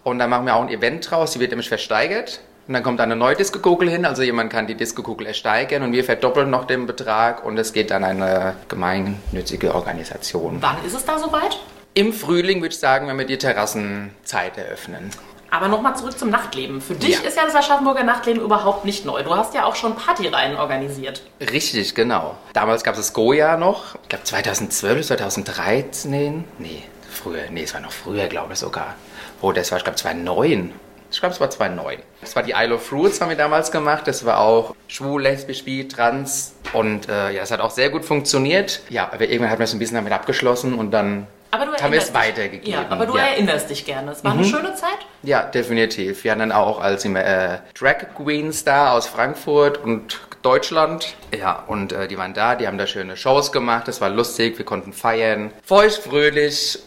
Und 0.04 0.20
dann 0.20 0.30
machen 0.30 0.46
wir 0.46 0.56
auch 0.56 0.62
ein 0.62 0.70
Event 0.70 1.12
draus, 1.12 1.34
die 1.34 1.40
wird 1.40 1.52
nämlich 1.52 1.70
versteigert. 1.70 2.42
Und 2.68 2.74
dann 2.74 2.84
kommt 2.84 3.00
eine 3.00 3.16
neue 3.16 3.36
Disco-Kugel 3.36 3.90
hin, 3.90 4.04
also 4.04 4.24
jemand 4.24 4.52
kann 4.52 4.68
die 4.68 4.76
Disco-Kugel 4.76 5.28
ersteigern 5.28 5.84
und 5.84 5.94
wir 5.94 6.04
verdoppeln 6.04 6.50
noch 6.50 6.66
den 6.66 6.86
Betrag 6.86 7.46
und 7.46 7.58
es 7.58 7.72
geht 7.72 7.94
an 7.94 8.04
eine 8.04 8.56
gemeinnützige 8.68 9.74
Organisation. 9.74 10.58
Wann 10.60 10.84
ist 10.86 10.94
es 10.94 11.06
da 11.06 11.18
soweit? 11.18 11.58
Im 11.94 12.12
Frühling 12.12 12.58
würde 12.62 12.74
ich 12.74 12.80
sagen, 12.80 13.08
wenn 13.08 13.18
wir 13.18 13.26
die 13.26 13.38
Terrassenzeit 13.38 14.58
eröffnen. 14.58 15.12
Aber 15.50 15.68
nochmal 15.70 15.96
zurück 15.96 16.18
zum 16.18 16.30
Nachtleben. 16.30 16.82
Für 16.82 16.94
dich 16.96 17.16
Ja. 17.22 17.28
ist 17.28 17.38
ja 17.38 17.44
das 17.46 17.56
Aschaffenburger 17.56 18.04
Nachtleben 18.04 18.42
überhaupt 18.42 18.84
nicht 18.86 19.06
neu. 19.06 19.24
Du 19.24 19.36
hast 19.36 19.54
ja 19.54 19.66
auch 19.66 19.76
schon 19.76 19.96
Partyreihen 19.96 20.58
organisiert. 20.58 21.22
Richtig, 21.40 21.96
genau. 21.96 22.36
Damals 22.54 22.84
gab 22.84 22.96
es 22.96 23.00
das 23.00 23.14
Goya 23.14 23.56
noch. 23.58 23.96
Ich 24.04 24.10
glaube 24.10 24.24
2012, 24.26 25.08
2013. 25.08 26.44
Nee, 26.60 26.84
früher. 27.10 27.44
Nee, 27.50 27.64
es 27.64 27.74
war 27.74 27.82
noch 27.82 27.92
früher, 27.92 28.28
glaube 28.28 28.54
ich 28.54 28.60
sogar. 28.60 28.96
Wo 29.42 29.52
das 29.52 29.72
war, 29.72 29.78
ich 29.78 29.84
glaube 29.84 29.98
2009. 29.98 30.74
Ich 31.10 31.20
glaube, 31.22 31.34
es 31.34 31.40
war 31.40 31.50
2009. 31.50 32.00
Das 32.20 32.36
war 32.36 32.44
die 32.44 32.52
Isle 32.52 32.76
of 32.76 32.86
Fruits, 32.86 33.22
haben 33.22 33.30
wir 33.30 33.38
damals 33.38 33.72
gemacht. 33.72 34.08
Das 34.08 34.26
war 34.26 34.40
auch 34.40 34.76
schwul, 34.90 35.22
lesbisch, 35.22 35.64
bi, 35.64 35.88
trans. 35.88 36.54
Und 36.74 37.08
äh, 37.08 37.32
ja, 37.32 37.40
das 37.40 37.52
hat 37.52 37.62
auch 37.62 37.72
sehr 37.72 37.90
gut 37.90 38.04
funktioniert. 38.04 38.82
Ja, 38.90 39.06
aber 39.14 39.22
irgendwann 39.30 39.50
hat 39.52 39.60
man 39.60 39.64
es 39.64 39.74
ein 39.74 39.80
bisschen 39.80 39.96
damit 39.96 40.12
abgeschlossen 40.12 40.74
und 40.74 40.92
dann 40.92 41.28
Aber 41.52 41.66
du 41.66 41.72
haben 41.72 41.92
wir 41.92 42.00
es 42.00 42.10
erinnerst 42.10 42.10
dich- 42.10 42.16
weitergegeben. 42.16 42.72
Ja, 42.72 42.86
aber 42.90 43.06
du 43.06 43.16
ja. 43.18 43.24
Mhm. 43.24 43.28
erinnerst 43.30 43.70
dich 43.70 43.86
gerne. 43.86 44.12
Es 44.12 44.24
war 44.24 44.34
eine 44.34 44.44
schöne 44.44 44.74
Zeit. 44.76 44.98
Ja, 45.24 45.44
definitiv. 45.44 46.24
Wir 46.24 46.32
hatten 46.32 46.40
dann 46.42 46.52
auch 46.52 46.80
als 46.82 47.06
äh, 47.06 47.58
Drag 47.78 47.96
Queens 48.16 48.64
da 48.64 48.92
aus 48.92 49.08
Frankfurt 49.08 49.78
und 49.84 50.20
Deutschland. 50.42 51.16
Ja, 51.38 51.64
und 51.68 51.92
äh, 51.94 52.08
die 52.08 52.18
waren 52.18 52.34
da, 52.34 52.56
die 52.56 52.68
haben 52.68 52.78
da 52.78 52.86
schöne 52.88 53.16
Shows 53.18 53.52
gemacht, 53.52 53.88
es 53.88 54.02
war 54.02 54.10
lustig, 54.10 54.58
wir 54.58 54.66
konnten 54.66 54.94
feiern. 54.94 55.52
Feucht, 55.64 56.04
fröhlich. 56.04 56.80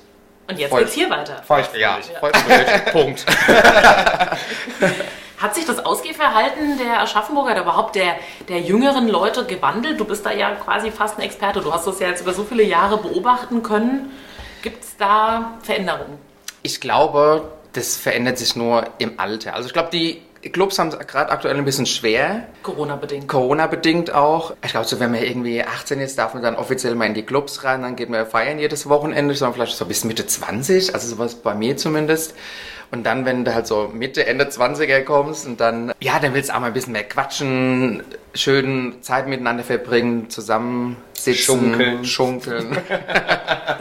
Und 0.48 0.58
jetzt 0.58 0.70
Voll. 0.70 0.80
geht's 0.82 0.94
hier 0.94 1.08
weiter. 1.10 1.42
Feucht, 1.46 1.76
ja, 1.76 1.98
feucht, 2.20 2.36
fröhlich. 2.36 2.84
Punkt. 2.92 3.24
Hat 5.38 5.54
sich 5.54 5.64
das 5.64 5.78
Ausgehverhalten 5.84 6.76
der 6.78 7.00
Aschaffenburger 7.00 7.52
oder 7.52 7.62
überhaupt 7.62 7.94
der, 7.94 8.16
der 8.48 8.60
jüngeren 8.60 9.08
Leute 9.08 9.46
gewandelt? 9.46 9.98
Du 9.98 10.04
bist 10.04 10.26
da 10.26 10.32
ja 10.32 10.50
quasi 10.56 10.90
fast 10.90 11.16
ein 11.18 11.22
Experte. 11.22 11.60
Du 11.62 11.72
hast 11.72 11.86
das 11.86 11.98
ja 11.98 12.08
jetzt 12.08 12.20
über 12.20 12.34
so 12.34 12.44
viele 12.44 12.62
Jahre 12.62 12.98
beobachten 12.98 13.62
können. 13.62 14.10
Gibt 14.62 14.84
es 14.84 14.96
da 14.96 15.58
Veränderungen? 15.62 16.18
Ich 16.62 16.80
glaube, 16.80 17.52
das 17.72 17.96
verändert 17.96 18.38
sich 18.38 18.56
nur 18.56 18.84
im 18.98 19.18
Alter. 19.18 19.54
Also 19.54 19.68
ich 19.68 19.72
glaube, 19.72 19.90
die 19.90 20.22
Clubs 20.48 20.78
haben 20.78 20.88
es 20.88 20.98
gerade 21.06 21.30
aktuell 21.30 21.56
ein 21.56 21.64
bisschen 21.64 21.86
schwer. 21.86 22.46
Corona-bedingt. 22.62 23.28
Corona-bedingt 23.28 24.12
auch. 24.12 24.54
Ich 24.64 24.70
glaube, 24.70 24.86
so 24.86 24.98
wenn 24.98 25.10
man 25.10 25.22
irgendwie 25.22 25.62
18 25.62 26.00
ist, 26.00 26.18
darf 26.18 26.32
man 26.34 26.42
dann 26.42 26.56
offiziell 26.56 26.94
mal 26.94 27.06
in 27.06 27.14
die 27.14 27.24
Clubs 27.24 27.62
rein, 27.64 27.82
dann 27.82 27.94
geht 27.96 28.08
man 28.08 28.26
feiern 28.26 28.58
jedes 28.58 28.88
Wochenende, 28.88 29.34
sondern 29.34 29.54
vielleicht 29.54 29.76
so 29.76 29.84
bis 29.84 30.04
Mitte 30.04 30.26
20, 30.26 30.94
also 30.94 31.08
sowas 31.08 31.34
bei 31.34 31.54
mir 31.54 31.76
zumindest. 31.76 32.34
Und 32.90 33.04
dann, 33.04 33.24
wenn 33.24 33.44
du 33.44 33.54
halt 33.54 33.66
so 33.66 33.90
Mitte, 33.92 34.26
Ende 34.26 34.46
20er 34.46 35.02
kommst 35.02 35.46
und 35.46 35.60
dann, 35.60 35.92
ja, 36.00 36.18
dann 36.18 36.34
willst 36.34 36.50
du 36.50 36.54
auch 36.54 36.60
mal 36.60 36.68
ein 36.68 36.72
bisschen 36.72 36.92
mehr 36.92 37.04
quatschen, 37.04 38.02
schön 38.34 38.96
Zeit 39.02 39.28
miteinander 39.28 39.62
verbringen, 39.62 40.28
zusammensitzen, 41.24 42.04
Schunkeln. 42.04 42.04
schunkeln 42.04 42.78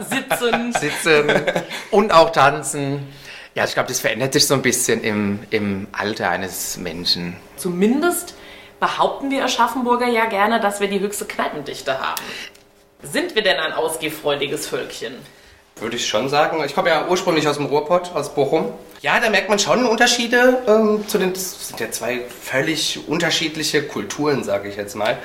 Sitzen. 0.10 0.72
sitzen 0.72 1.30
und 1.90 2.12
auch 2.12 2.30
tanzen. 2.30 3.06
Ja, 3.54 3.64
ich 3.64 3.74
glaube, 3.74 3.88
das 3.88 4.00
verändert 4.00 4.32
sich 4.32 4.46
so 4.46 4.54
ein 4.54 4.62
bisschen 4.62 5.02
im, 5.02 5.40
im 5.50 5.88
Alter 5.92 6.30
eines 6.30 6.76
Menschen. 6.76 7.36
Zumindest 7.56 8.34
behaupten 8.78 9.30
wir 9.30 9.44
Aschaffenburger 9.44 10.06
ja 10.06 10.26
gerne, 10.26 10.60
dass 10.60 10.80
wir 10.80 10.88
die 10.88 11.00
höchste 11.00 11.24
Kneipendichte 11.24 11.98
haben. 11.98 12.22
Sind 13.02 13.34
wir 13.34 13.42
denn 13.42 13.58
ein 13.58 13.72
ausgehfreudiges 13.72 14.66
Völkchen? 14.66 15.14
Würde 15.76 15.96
ich 15.96 16.06
schon 16.06 16.28
sagen. 16.28 16.62
Ich 16.64 16.74
komme 16.74 16.90
ja 16.90 17.06
ursprünglich 17.08 17.48
aus 17.48 17.56
dem 17.56 17.66
Ruhrpott, 17.66 18.12
aus 18.14 18.34
Bochum. 18.34 18.72
Ja, 19.00 19.18
da 19.18 19.30
merkt 19.30 19.48
man 19.48 19.58
schon 19.58 19.86
Unterschiede 19.86 20.58
ähm, 20.68 21.08
zu 21.08 21.16
den. 21.16 21.32
Das 21.32 21.68
sind 21.68 21.80
ja 21.80 21.90
zwei 21.90 22.20
völlig 22.28 23.08
unterschiedliche 23.08 23.82
Kulturen, 23.82 24.44
sage 24.44 24.68
ich 24.68 24.76
jetzt 24.76 24.94
mal. 24.94 25.16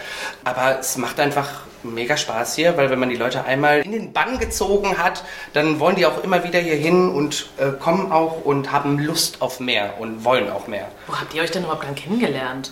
Aber 0.45 0.79
es 0.79 0.95
macht 0.95 1.19
einfach 1.19 1.61
mega 1.93 2.17
Spaß 2.17 2.55
hier, 2.55 2.77
weil 2.77 2.89
wenn 2.89 2.99
man 2.99 3.09
die 3.09 3.15
Leute 3.15 3.45
einmal 3.45 3.81
in 3.81 3.91
den 3.91 4.13
Bann 4.13 4.39
gezogen 4.39 4.97
hat, 4.97 5.23
dann 5.53 5.79
wollen 5.79 5.95
die 5.95 6.05
auch 6.05 6.23
immer 6.23 6.43
wieder 6.43 6.59
hier 6.59 6.75
hin 6.75 7.09
und 7.09 7.49
äh, 7.57 7.71
kommen 7.79 8.11
auch 8.11 8.43
und 8.43 8.71
haben 8.71 8.99
Lust 8.99 9.41
auf 9.41 9.59
mehr 9.59 9.99
und 9.99 10.23
wollen 10.23 10.49
auch 10.49 10.67
mehr. 10.67 10.87
Wo 11.07 11.15
habt 11.15 11.33
ihr 11.33 11.41
euch 11.41 11.51
denn 11.51 11.63
überhaupt 11.63 11.83
dann 11.83 11.95
kennengelernt? 11.95 12.71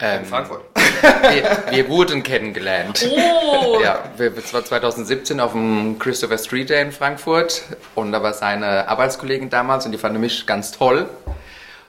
Ähm, 0.00 0.24
Frankfurt. 0.24 0.62
wir, 1.04 1.64
wir 1.70 1.88
wurden 1.88 2.22
kennengelernt. 2.22 3.06
Oh! 3.10 3.78
Ja, 3.82 4.02
wir, 4.16 4.30
das 4.30 4.52
war 4.52 4.64
2017 4.64 5.38
auf 5.40 5.52
dem 5.52 5.98
Christopher 5.98 6.38
Street 6.38 6.68
Day 6.68 6.82
in 6.82 6.92
Frankfurt 6.92 7.62
und 7.94 8.12
da 8.12 8.22
war 8.22 8.34
seine 8.34 8.88
Arbeitskollegin 8.88 9.50
damals 9.50 9.86
und 9.86 9.92
die 9.92 9.98
fand 9.98 10.18
mich 10.18 10.46
ganz 10.46 10.72
toll. 10.72 11.08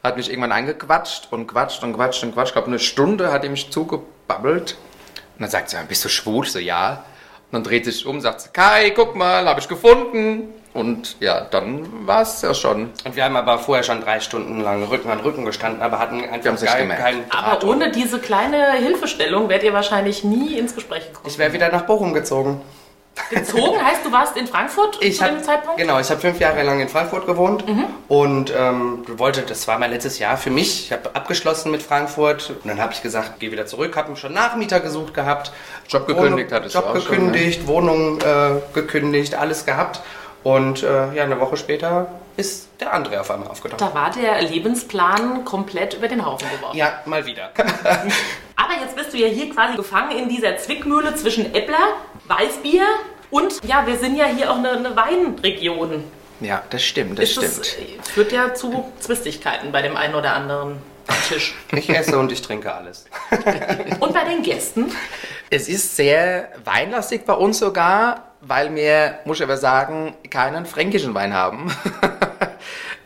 Hat 0.04 0.18
mich 0.18 0.30
irgendwann 0.30 0.52
angequatscht 0.52 1.30
und 1.32 1.48
quatscht 1.48 1.84
und 1.84 1.94
quatscht 1.94 2.24
und 2.24 2.36
quatscht. 2.36 2.50
Ich 2.50 2.54
glaube, 2.54 2.68
eine 2.68 2.80
Stunde 2.80 3.32
hat 3.32 3.44
die 3.44 3.50
mich 3.50 3.72
zugebabbelt. 3.72 4.78
Und 5.36 5.42
dann 5.42 5.50
sagt 5.50 5.70
sie, 5.70 5.78
bist 5.88 6.04
du 6.06 6.10
schwul? 6.10 6.46
Ich 6.46 6.52
So, 6.52 6.60
ja. 6.60 7.04
Und 7.52 7.54
dann 7.54 7.64
dreht 7.64 7.86
sie 7.86 7.92
sich 7.92 8.06
um, 8.06 8.22
sagt 8.22 8.42
sie, 8.42 8.50
Kai, 8.50 8.92
guck 8.92 9.16
mal, 9.16 9.46
habe 9.48 9.60
ich 9.60 9.68
gefunden. 9.68 10.50
Und 10.74 11.16
ja, 11.22 11.42
dann 11.42 12.06
war 12.06 12.22
es 12.24 12.42
ja 12.42 12.54
schon. 12.54 12.90
Und 13.06 13.16
wir 13.16 13.24
haben 13.24 13.38
aber 13.38 13.60
vorher 13.60 13.84
schon 13.84 14.02
drei 14.02 14.20
Stunden 14.20 14.60
lang 14.60 14.84
Rücken 14.84 15.10
an 15.10 15.22
Rücken 15.22 15.46
gestanden, 15.46 15.82
aber 15.82 16.00
hatten 16.00 16.22
einfach 16.22 16.62
gar 16.66 16.78
gemerkt. 16.78 17.02
keinen 17.02 17.32
Aber 17.32 17.52
Draht. 17.52 17.64
ohne 17.64 17.92
diese 17.92 18.20
kleine 18.20 18.74
Hilfestellung 18.74 19.48
wärt 19.48 19.64
ihr 19.64 19.72
wahrscheinlich 19.72 20.26
nie 20.26 20.58
ins 20.58 20.76
Gespräch 20.76 21.08
gekommen. 21.08 21.28
Ich 21.30 21.38
wäre 21.38 21.54
wieder 21.54 21.72
nach 21.72 21.84
Bochum 21.84 22.14
gezogen. 22.14 22.60
Gezogen 23.30 23.84
heißt, 23.84 24.06
du 24.06 24.12
warst 24.12 24.36
in 24.38 24.46
Frankfurt 24.46 24.98
Ich 25.02 25.18
zu 25.18 25.24
hab, 25.24 25.32
dem 25.32 25.44
Zeitpunkt? 25.44 25.78
Genau, 25.80 26.00
ich 26.00 26.10
habe 26.10 26.20
fünf 26.20 26.40
Jahre 26.40 26.64
lang 26.64 26.80
in 26.80 26.90
Frankfurt 26.90 27.26
gewohnt 27.26 27.64
und 28.08 28.54
ähm, 28.56 29.04
wollte, 29.18 29.42
das 29.44 29.68
war 29.68 29.80
mein 29.80 29.92
letztes 29.92 30.20
Jahr 30.20 30.38
für 30.38 30.50
mich. 30.50 30.86
Ich 30.86 30.92
habe 30.92 31.10
abgeschlossen 31.16 31.72
mit 31.72 31.82
Frankfurt 31.82 32.50
und 32.50 32.70
dann 32.70 32.80
habe 32.80 32.94
ich 32.94 33.02
gesagt, 33.02 33.40
gehe 33.40 33.52
wieder 33.52 33.66
zurück, 33.66 33.96
habe 33.96 34.16
schon 34.16 34.34
Nachmieter 34.34 34.80
gesucht 34.80 35.14
gehabt. 35.14 35.52
Job 35.88 36.08
gekündigt 36.08 36.52
Wohnung- 36.52 36.52
hattest 36.52 36.76
du 36.76 36.80
Job 36.80 36.88
auch 36.90 36.94
schon, 37.02 37.04
gekündigt, 37.10 37.68
Wohnung 37.68 38.20
äh, 38.22 38.62
gekündigt, 38.74 39.36
alles 39.36 39.66
gehabt. 39.66 40.02
Und 40.44 40.84
äh, 40.84 41.14
ja, 41.14 41.24
eine 41.24 41.40
Woche 41.40 41.58
später 41.58 42.08
ist 42.38 42.68
der 42.80 42.94
André 42.94 43.20
auf 43.20 43.32
einmal 43.32 43.50
aufgetaucht. 43.50 43.82
Da 43.82 43.94
war 43.94 44.12
der 44.12 44.42
Lebensplan 44.42 45.46
komplett 45.46 45.94
über 45.94 46.08
den 46.08 46.26
Haufen 46.26 46.48
geworfen. 46.50 46.78
Ja, 46.78 47.02
mal 47.06 47.26
wieder. 47.26 47.52
Aber 48.56 48.74
jetzt 48.82 48.96
bist 48.96 49.14
du 49.14 49.18
ja 49.18 49.28
hier 49.28 49.50
quasi 49.54 49.76
gefangen 49.76 50.18
in 50.18 50.30
dieser 50.30 50.58
Zwickmühle 50.58 51.16
zwischen 51.16 51.54
Äppler, 51.54 51.94
Weißbier 52.28 52.86
und 53.32 53.64
ja, 53.64 53.86
wir 53.86 53.98
sind 53.98 54.16
ja 54.16 54.26
hier 54.26 54.52
auch 54.52 54.58
eine, 54.58 54.72
eine 54.72 54.96
Weinregion. 54.96 56.04
Ja, 56.42 56.64
das 56.70 56.84
stimmt, 56.84 57.18
das 57.18 57.30
Ist 57.30 57.32
stimmt. 57.32 57.60
Das, 57.60 57.74
äh, 57.76 58.12
führt 58.14 58.32
ja 58.32 58.54
zu 58.54 58.92
Zwistigkeiten 59.00 59.72
bei 59.72 59.82
dem 59.82 59.96
einen 59.96 60.16
oder 60.16 60.34
anderen 60.34 60.78
am 61.08 61.16
Tisch. 61.28 61.56
Ich 61.72 61.90
esse 61.90 62.18
und 62.18 62.32
ich 62.32 62.42
trinke 62.42 62.74
alles. 62.74 63.06
Und 64.00 64.14
bei 64.14 64.24
den 64.24 64.42
Gästen? 64.44 64.92
Es 65.50 65.70
ist 65.70 65.96
sehr 65.96 66.50
weinlastig 66.64 67.26
bei 67.26 67.34
uns 67.34 67.60
sogar, 67.60 68.32
weil 68.42 68.74
wir, 68.76 69.20
muss 69.26 69.38
ich 69.38 69.44
aber 69.44 69.58
sagen, 69.58 70.16
keinen 70.30 70.66
fränkischen 70.66 71.14
Wein 71.14 71.34
haben. 71.34 71.72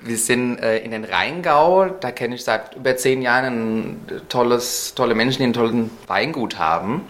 Wir 0.09 0.17
sind 0.17 0.57
äh, 0.57 0.79
in 0.79 0.89
den 0.89 1.05
Rheingau, 1.05 1.85
da 1.85 2.09
kenne 2.09 2.33
ich 2.33 2.43
seit 2.43 2.75
über 2.75 2.97
zehn 2.97 3.21
Jahren 3.21 3.45
ein 3.45 4.21
tolles, 4.27 4.95
tolle 4.95 5.13
Menschen, 5.13 5.37
die 5.37 5.43
einen 5.43 5.53
tollen 5.53 5.91
Weingut 6.07 6.57
haben. 6.57 7.05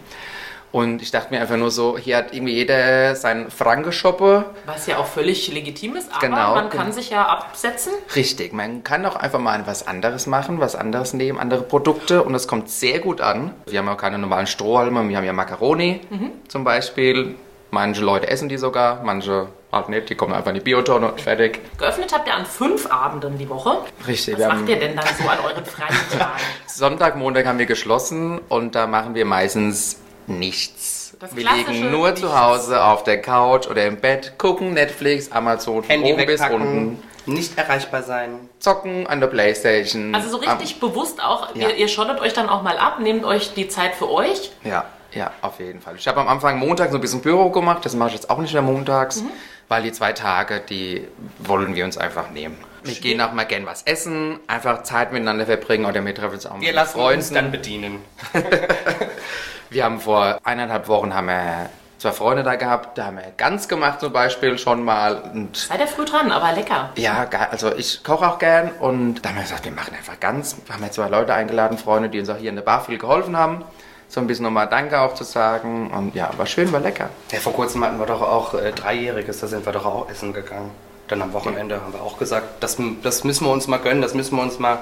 Und 0.73 1.01
ich 1.01 1.09
dachte 1.09 1.33
mir 1.33 1.39
einfach 1.39 1.55
nur 1.55 1.71
so, 1.71 1.97
hier 1.97 2.17
hat 2.17 2.33
irgendwie 2.33 2.55
jeder 2.55 3.15
sein 3.15 3.49
Franke-Shoppe. 3.49 4.43
Was 4.65 4.85
ja 4.85 4.97
auch 4.97 5.05
völlig 5.05 5.47
legitim 5.47 5.95
ist, 5.95 6.11
aber 6.11 6.27
Genau, 6.27 6.55
man 6.55 6.69
kann 6.69 6.87
genau. 6.87 6.91
sich 6.91 7.09
ja 7.09 7.25
absetzen. 7.25 7.93
Richtig, 8.17 8.51
man 8.51 8.83
kann 8.83 9.05
auch 9.05 9.15
einfach 9.15 9.39
mal 9.39 9.65
was 9.65 9.87
anderes 9.87 10.27
machen, 10.27 10.59
was 10.59 10.75
anderes 10.75 11.13
nehmen, 11.13 11.39
andere 11.39 11.61
Produkte 11.61 12.21
und 12.21 12.33
das 12.33 12.49
kommt 12.49 12.69
sehr 12.69 12.99
gut 12.99 13.21
an. 13.21 13.53
Wir 13.67 13.79
haben 13.79 13.87
auch 13.87 13.95
keine 13.95 14.17
normalen 14.17 14.45
Strohhalme, 14.45 15.07
wir 15.07 15.15
haben 15.15 15.23
ja 15.25 15.31
Macaroni 15.31 16.01
zum 16.49 16.65
Beispiel. 16.65 17.35
Manche 17.71 18.01
Leute 18.01 18.27
essen 18.29 18.49
die 18.49 18.57
sogar, 18.57 19.03
manche 19.05 19.47
halt 19.71 19.89
nicht, 19.89 20.09
die 20.09 20.15
kommen 20.15 20.33
einfach 20.33 20.49
in 20.49 20.55
die 20.55 20.61
Biotonne 20.61 21.11
und 21.11 21.21
fertig. 21.21 21.59
Geöffnet 21.77 22.11
habt 22.13 22.27
ihr 22.27 22.33
an 22.35 22.45
fünf 22.45 22.87
Abenden 22.91 23.37
die 23.37 23.47
Woche. 23.49 23.77
Richtig, 24.07 24.37
Was 24.39 24.47
macht 24.47 24.67
ihr 24.69 24.77
denn 24.79 24.95
dann 24.95 25.05
so 25.21 25.27
an 25.29 25.37
euren 25.45 25.65
freien 25.65 25.95
Tagen? 26.17 26.39
Sonntag, 26.67 27.15
Montag 27.17 27.45
haben 27.45 27.59
wir 27.59 27.65
geschlossen 27.67 28.39
und 28.49 28.75
da 28.75 28.87
machen 28.87 29.13
wir 29.15 29.25
meistens 29.25 29.99
nichts. 30.27 31.15
Das 31.19 31.35
wir 31.35 31.43
liegen 31.51 31.91
nur 31.91 32.07
Nichts. 32.07 32.21
zu 32.21 32.39
Hause 32.39 32.81
auf 32.83 33.03
der 33.03 33.21
Couch 33.21 33.67
oder 33.67 33.85
im 33.85 33.97
Bett, 33.97 34.33
gucken 34.37 34.73
Netflix, 34.73 35.31
Amazon, 35.31 35.83
von 35.83 35.89
Handy 35.89 36.13
oben 36.13 36.25
bis 36.25 36.39
unten, 36.41 37.03
nicht 37.25 37.57
erreichbar 37.57 38.03
sein. 38.03 38.49
zocken 38.59 39.05
an 39.05 39.19
der 39.19 39.27
Playstation. 39.27 40.15
Also 40.15 40.29
so 40.29 40.37
richtig 40.37 40.79
bewusst 40.79 41.21
auch, 41.21 41.53
Ja. 41.55 41.67
ihr, 41.69 41.75
ihr 41.75 41.87
schottet 41.89 42.21
euch 42.21 42.31
dann 42.33 42.47
auch 42.47 42.61
mal 42.63 42.77
ab, 42.77 42.99
nehmt 43.01 43.25
euch 43.25 43.53
die 43.53 43.67
Zeit 43.67 43.95
für 43.95 44.09
euch. 44.09 44.51
Ja, 44.63 44.85
ja, 45.13 45.31
auf 45.41 45.59
jeden 45.59 45.81
Fall. 45.81 45.95
Ich 45.97 46.07
habe 46.07 46.21
am 46.21 46.29
Anfang 46.29 46.57
Montag 46.57 46.91
so 46.91 46.97
ein 46.97 47.01
bisschen 47.01 47.21
Büro 47.21 47.49
gemacht, 47.49 47.83
das 47.83 47.95
mache 47.95 48.09
ich 48.09 48.15
jetzt 48.15 48.29
auch 48.29 48.37
nicht 48.37 48.53
mehr 48.53 48.61
montags, 48.61 49.21
Mhm. 49.21 49.29
Weil 49.69 49.83
die 49.83 49.91
zwei 49.93 50.11
Tage, 50.13 50.59
die 50.59 51.07
wollen 51.39 51.75
wir 51.75 51.85
uns 51.85 51.97
einfach 51.97 52.29
nehmen. 52.31 52.57
Wir 52.83 52.95
gehen 52.95 53.19
auch 53.21 53.33
mal 53.33 53.43
gern 53.45 53.65
was 53.65 53.83
essen, 53.83 54.39
einfach 54.47 54.83
Zeit 54.83 55.11
miteinander 55.11 55.45
verbringen 55.45 55.85
oder 55.85 56.03
wir 56.05 56.15
treffen 56.15 56.33
uns 56.35 56.45
auch 56.45 56.53
mal 56.53 56.61
Wir 56.61 56.67
mit 56.67 56.75
lassen 56.75 56.99
uns 56.99 57.27
Freunden. 57.29 57.33
dann 57.35 57.51
bedienen. 57.51 58.01
Wir 59.69 59.83
haben 59.83 59.99
vor 59.99 60.39
eineinhalb 60.43 60.87
Wochen 60.87 61.13
haben 61.13 61.27
wir 61.27 61.69
zwei 61.99 62.11
Freunde 62.11 62.41
da 62.41 62.55
gehabt, 62.55 62.97
da 62.97 63.05
haben 63.05 63.17
wir 63.17 63.31
ganz 63.37 63.67
gemacht 63.67 63.99
zum 63.99 64.11
Beispiel 64.11 64.57
schon 64.57 64.83
mal 64.83 65.17
und 65.33 65.55
Seid 65.57 65.79
ihr 65.81 65.87
früh 65.87 66.05
dran, 66.05 66.31
aber 66.31 66.51
lecker. 66.53 66.89
ja, 66.95 67.27
also 67.51 67.75
ich 67.75 68.03
koche 68.03 68.27
auch 68.27 68.39
gern 68.39 68.71
und 68.79 69.21
da 69.23 69.29
haben 69.29 69.35
wir 69.35 69.43
gesagt, 69.43 69.65
wir 69.65 69.71
machen 69.71 69.93
einfach 69.95 70.19
ganz. 70.19 70.55
Wir 70.65 70.73
haben 70.73 70.83
jetzt 70.83 70.95
zwei 70.95 71.09
Leute 71.09 71.33
eingeladen, 71.35 71.77
Freunde, 71.77 72.09
die 72.09 72.19
uns 72.19 72.29
auch 72.29 72.37
hier 72.37 72.49
in 72.49 72.55
der 72.55 72.63
Bar 72.63 72.83
viel 72.83 72.97
geholfen 72.97 73.37
haben. 73.37 73.63
So 74.09 74.19
ein 74.19 74.27
bisschen 74.27 74.43
nochmal 74.43 74.67
Danke 74.67 74.99
auch 74.99 75.13
zu 75.13 75.23
sagen. 75.23 75.91
Und 75.91 76.15
ja, 76.15 76.31
war 76.35 76.47
schön, 76.47 76.71
war 76.71 76.79
lecker. 76.79 77.09
Ja, 77.31 77.39
vor 77.39 77.53
kurzem 77.53 77.83
hatten 77.83 77.99
wir 77.99 78.07
doch 78.07 78.21
auch 78.21 78.55
äh, 78.55 78.71
Dreijähriges, 78.71 79.39
da 79.39 79.47
sind 79.47 79.65
wir 79.65 79.71
doch 79.71 79.85
auch 79.85 80.09
essen 80.09 80.33
gegangen. 80.33 80.71
Dann 81.07 81.21
am 81.21 81.33
Wochenende 81.33 81.81
haben 81.81 81.93
wir 81.93 82.01
auch 82.01 82.17
gesagt, 82.17 82.63
das, 82.63 82.77
das 83.03 83.23
müssen 83.23 83.45
wir 83.45 83.51
uns 83.51 83.67
mal 83.67 83.77
gönnen, 83.77 84.01
das 84.01 84.13
müssen 84.15 84.35
wir 84.35 84.41
uns 84.41 84.59
mal 84.59 84.79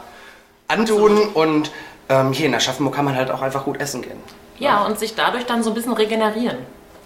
antun. 0.69 1.19
Und 1.33 1.71
ähm, 2.09 2.31
hier 2.31 2.45
in 2.45 2.55
Aschaffenburg 2.55 2.95
kann 2.95 3.05
man 3.05 3.15
halt 3.15 3.29
auch 3.29 3.41
einfach 3.41 3.65
gut 3.65 3.79
essen 3.79 4.01
gehen. 4.01 4.19
Ja, 4.59 4.85
und 4.85 4.97
sich 4.97 5.15
dadurch 5.15 5.45
dann 5.45 5.61
so 5.61 5.71
ein 5.71 5.73
bisschen 5.73 5.93
regenerieren. 5.93 6.57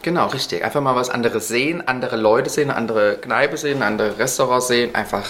Genau, 0.03 0.27
richtig. 0.27 0.63
Einfach 0.63 0.81
mal 0.81 0.95
was 0.95 1.09
anderes 1.09 1.47
sehen, 1.47 1.87
andere 1.87 2.17
Leute 2.17 2.49
sehen, 2.49 2.71
andere 2.71 3.17
Kneipe 3.17 3.57
sehen, 3.57 3.83
andere 3.83 4.17
Restaurants 4.17 4.67
sehen. 4.67 4.95
Einfach 4.95 5.25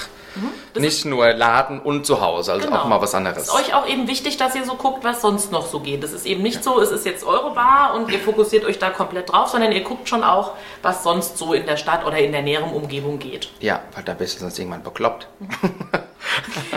nicht 0.75 1.05
nur 1.05 1.33
Laden 1.33 1.79
und 1.79 2.05
zu 2.05 2.21
Hause, 2.21 2.53
also 2.53 2.69
auch 2.69 2.85
mal 2.85 3.01
was 3.01 3.13
anderes. 3.13 3.43
Ist 3.43 3.53
euch 3.53 3.73
auch 3.73 3.87
eben 3.87 4.07
wichtig, 4.07 4.37
dass 4.37 4.55
ihr 4.55 4.65
so 4.65 4.75
guckt, 4.75 5.03
was 5.03 5.21
sonst 5.21 5.51
noch 5.51 5.67
so 5.67 5.79
geht. 5.79 6.03
Es 6.03 6.13
ist 6.13 6.25
eben 6.25 6.41
nicht 6.41 6.63
so, 6.63 6.79
es 6.79 6.91
ist 6.91 7.05
jetzt 7.05 7.23
eure 7.23 7.53
Bar 7.53 7.93
und 7.95 8.11
ihr 8.11 8.19
fokussiert 8.19 8.65
euch 8.65 8.79
da 8.79 8.89
komplett 8.89 9.31
drauf, 9.31 9.49
sondern 9.49 9.71
ihr 9.71 9.83
guckt 9.83 10.07
schon 10.07 10.23
auch, 10.23 10.53
was 10.81 11.03
sonst 11.03 11.37
so 11.37 11.53
in 11.53 11.65
der 11.65 11.77
Stadt 11.77 12.05
oder 12.05 12.17
in 12.17 12.31
der 12.31 12.41
näheren 12.41 12.71
Umgebung 12.71 13.19
geht. 13.19 13.49
Ja, 13.59 13.81
weil 13.93 14.03
da 14.03 14.13
bist 14.13 14.35
du 14.35 14.39
sonst 14.41 14.57
irgendwann 14.59 14.83
bekloppt. 14.83 15.27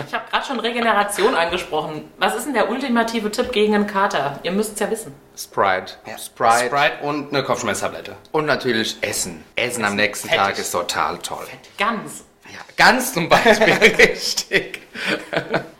Ich 0.07 0.13
habe 0.13 0.25
gerade 0.29 0.45
schon 0.45 0.59
Regeneration 0.59 1.35
angesprochen. 1.35 2.09
Was 2.17 2.35
ist 2.35 2.45
denn 2.45 2.53
der 2.53 2.69
ultimative 2.69 3.31
Tipp 3.31 3.51
gegen 3.51 3.75
einen 3.75 3.87
Kater? 3.87 4.39
Ihr 4.43 4.51
müsst 4.51 4.73
es 4.73 4.79
ja 4.79 4.89
wissen. 4.89 5.13
Sprite. 5.37 5.93
Sprite. 6.17 6.65
Sprite 6.65 7.03
und 7.03 7.29
eine 7.33 7.43
Kopfschmerztablette. 7.43 8.15
Und 8.31 8.45
natürlich 8.45 8.97
Essen. 9.01 9.43
Essen 9.55 9.85
am 9.85 9.95
nächsten 9.95 10.27
Fettig. 10.27 10.43
Tag 10.43 10.59
ist 10.59 10.71
total 10.71 11.17
toll. 11.19 11.45
Ganz. 11.77 12.25
Ja, 12.55 12.61
ganz 12.77 13.13
zum 13.13 13.27
Beispiel 13.27 13.73
richtig. 13.99 14.81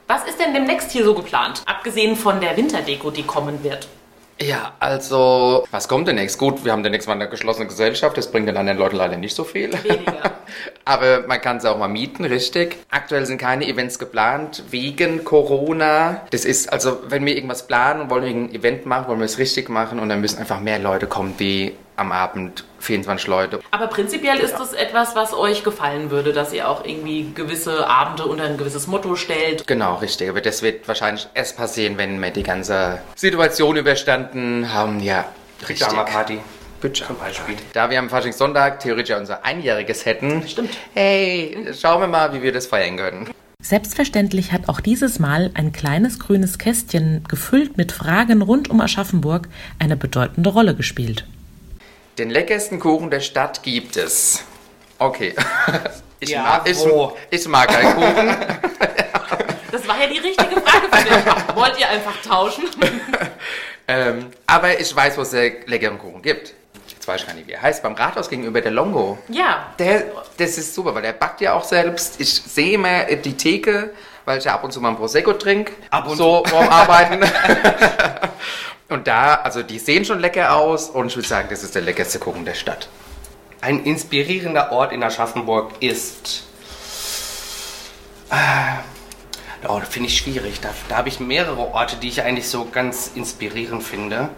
Was 0.08 0.26
ist 0.26 0.40
denn 0.40 0.54
demnächst 0.54 0.92
hier 0.92 1.06
so 1.06 1.14
geplant? 1.14 1.64
Abgesehen 1.66 2.16
von 2.16 2.42
der 2.42 2.58
Winterdeko, 2.58 3.12
die 3.12 3.24
kommen 3.24 3.64
wird. 3.64 3.88
Ja, 4.42 4.74
also, 4.80 5.66
was 5.72 5.88
kommt 5.88 6.10
demnächst? 6.10 6.38
Gut, 6.38 6.66
wir 6.66 6.74
haben 6.74 6.84
demnächst 6.84 7.08
mal 7.08 7.14
eine 7.14 7.30
geschlossene 7.30 7.68
Gesellschaft, 7.68 8.18
das 8.18 8.30
bringt 8.30 8.50
den 8.50 8.58
anderen 8.58 8.78
Leuten 8.78 8.98
leider 8.98 9.16
nicht 9.16 9.34
so 9.34 9.46
viel. 9.46 9.72
Weniger. 9.82 10.32
Aber 10.86 11.26
man 11.26 11.40
kann 11.40 11.58
es 11.58 11.66
auch 11.66 11.78
mal 11.78 11.88
mieten, 11.88 12.26
richtig. 12.26 12.76
Aktuell 12.92 13.26
sind 13.26 13.38
keine 13.38 13.66
Events 13.66 13.98
geplant 13.98 14.64
wegen 14.70 15.24
Corona. 15.24 16.24
Das 16.32 16.44
ist, 16.44 16.74
also, 16.74 16.98
wenn 17.08 17.26
wir 17.26 17.34
irgendwas 17.34 17.66
planen 17.66 18.02
und 18.02 18.10
wollen 18.10 18.26
ein 18.26 18.54
Event 18.54 18.86
machen, 18.86 19.08
wollen 19.08 19.20
wir 19.20 19.26
es 19.26 19.38
richtig 19.38 19.70
machen 19.70 20.00
und 20.00 20.10
dann 20.10 20.20
müssen 20.20 20.40
einfach 20.40 20.60
mehr 20.60 20.80
Leute 20.80 21.08
kommen, 21.08 21.36
wie 21.38 21.74
am 21.96 22.12
Abend 22.12 22.66
24 22.86 23.28
Leute. 23.28 23.60
Aber 23.72 23.88
prinzipiell 23.88 24.38
ist 24.38 24.56
das 24.56 24.74
etwas, 24.74 25.16
was 25.16 25.34
euch 25.34 25.64
gefallen 25.64 26.12
würde, 26.12 26.34
dass 26.34 26.54
ihr 26.54 26.70
auch 26.70 26.86
irgendwie 26.86 27.32
gewisse 27.34 27.88
Abende 27.88 28.26
unter 28.26 28.46
ein 28.46 28.58
gewisses 28.58 28.88
Motto 28.88 29.16
stellt. 29.16 29.68
Genau, 29.68 29.96
richtig. 29.96 30.30
Aber 30.30 30.42
das 30.42 30.62
wird 30.62 30.88
wahrscheinlich 30.88 31.28
erst 31.34 31.58
passieren, 31.58 31.98
wenn 31.98 32.20
wir 32.22 32.32
die 32.32 32.44
ganze 32.44 33.00
Situation 33.16 33.76
überstanden 33.76 34.74
haben. 34.74 35.00
Ja, 35.00 35.26
richtig. 35.68 35.88
Pyjama-Party 35.88 36.40
Pyjama. 36.82 37.08
zum 37.08 37.18
Beispiel. 37.18 37.56
Da 37.74 37.90
wir 37.90 38.00
am 38.00 38.10
Faschingssonntag 38.10 38.80
theoretisch 38.80 39.10
ja 39.10 39.18
unser 39.18 39.44
Einjähriges 39.44 40.06
hätten. 40.06 40.48
Stimmt. 40.48 40.78
Hey, 40.94 41.68
schauen 41.80 42.02
wir 42.02 42.08
mal, 42.08 42.34
wie 42.34 42.42
wir 42.42 42.52
das 42.52 42.68
feiern 42.68 42.98
können. 42.98 43.30
Selbstverständlich 43.62 44.52
hat 44.52 44.70
auch 44.70 44.80
dieses 44.80 45.18
Mal 45.18 45.50
ein 45.56 45.72
kleines 45.72 46.20
grünes 46.20 46.60
Kästchen 46.60 47.24
gefüllt 47.28 47.78
mit 47.78 47.92
Fragen 47.92 48.44
rund 48.44 48.70
um 48.70 48.80
Aschaffenburg 48.80 49.48
eine 49.80 49.98
bedeutende 49.98 50.52
Rolle 50.52 50.76
gespielt. 50.76 51.26
Den 52.18 52.30
leckersten 52.30 52.80
Kuchen 52.80 53.10
der 53.10 53.20
Stadt 53.20 53.62
gibt 53.64 53.98
es. 53.98 54.44
Okay. 55.00 55.34
Ich, 56.22 56.30
Ja, 56.30 56.44
mag, 56.44 56.70
ich, 56.70 56.78
ich 57.30 57.48
mag 57.50 57.68
keinen 57.68 57.94
Kuchen. 57.94 58.36
Das 59.72 59.86
war 59.90 60.00
ja 60.00 60.08
die 60.08 60.20
richtige 60.20 60.62
Frage 60.62 60.88
von 60.90 61.04
mir. 61.04 61.56
Wollt 61.56 61.78
ihr 61.78 61.90
einfach 61.90 62.22
tauschen? 62.22 62.64
ähm, 63.90 64.28
aber 64.48 64.80
ich 64.80 64.96
weiß, 64.96 65.18
wo 65.18 65.22
es 65.22 65.34
leckeren 65.34 66.00
Kuchen 66.00 66.22
gibt. 66.22 66.54
Jetzt 66.88 67.06
weiß 67.06 67.22
ich 67.22 67.28
gar 67.28 67.34
nicht, 67.34 67.46
wie 67.48 67.52
er 67.52 67.62
heißt. 67.62 67.84
Beim 67.84 67.94
Rathaus 67.94 68.30
gegenüber 68.30 68.62
der 68.62 68.72
Longo. 68.72 69.18
Ja. 69.28 69.74
Der, 69.78 70.06
das 70.38 70.58
ist 70.58 70.74
super, 70.74 70.96
weil 70.96 71.02
der 71.02 71.12
backt 71.12 71.42
ja 71.42 71.54
auch 71.54 71.66
selbst. 71.66 72.22
Ich 72.22 72.34
sehe 72.34 72.76
immer 72.76 73.04
die 73.04 73.36
Theke, 73.36 73.94
weil 74.24 74.38
ich 74.38 74.46
ja 74.46 74.54
ab 74.54 74.64
und 74.64 74.72
zu 74.72 74.80
mal 74.80 74.90
ein 74.90 74.96
Prosecco 74.96 75.34
trinke. 75.34 75.74
Ab 75.90 76.08
und 76.08 76.16
so 76.16 76.44
vorm 76.48 76.70
Arbeiten. 76.70 77.22
Und 78.90 79.08
da, 79.08 79.36
also 79.36 79.64
die 79.64 79.80
sehen 79.80 80.06
schon 80.06 80.20
lecker 80.20 80.56
aus 80.56 80.90
und 80.90 81.08
ich 81.08 81.16
würde 81.16 81.28
sagen, 81.28 81.48
das 81.50 81.64
ist 81.64 81.76
der 81.76 81.82
leckerste 81.82 82.20
Kuchen 82.20 82.46
der 82.46 82.54
Stadt. 82.54 82.88
Ein 83.62 83.84
inspirierender 83.84 84.72
Ort 84.72 84.92
in 84.92 85.04
Aschaffenburg 85.04 85.72
ist. 85.80 86.44
Äh, 88.30 89.68
oh, 89.68 89.80
finde 89.90 90.10
ich 90.10 90.18
schwierig. 90.18 90.62
Da, 90.62 90.70
da 90.88 90.98
habe 90.98 91.10
ich 91.10 91.20
mehrere 91.20 91.74
Orte, 91.74 91.96
die 91.96 92.10
ich 92.10 92.22
eigentlich 92.22 92.48
so 92.48 92.68
ganz 92.72 93.12
inspirierend 93.16 93.82
finde. 93.82 94.30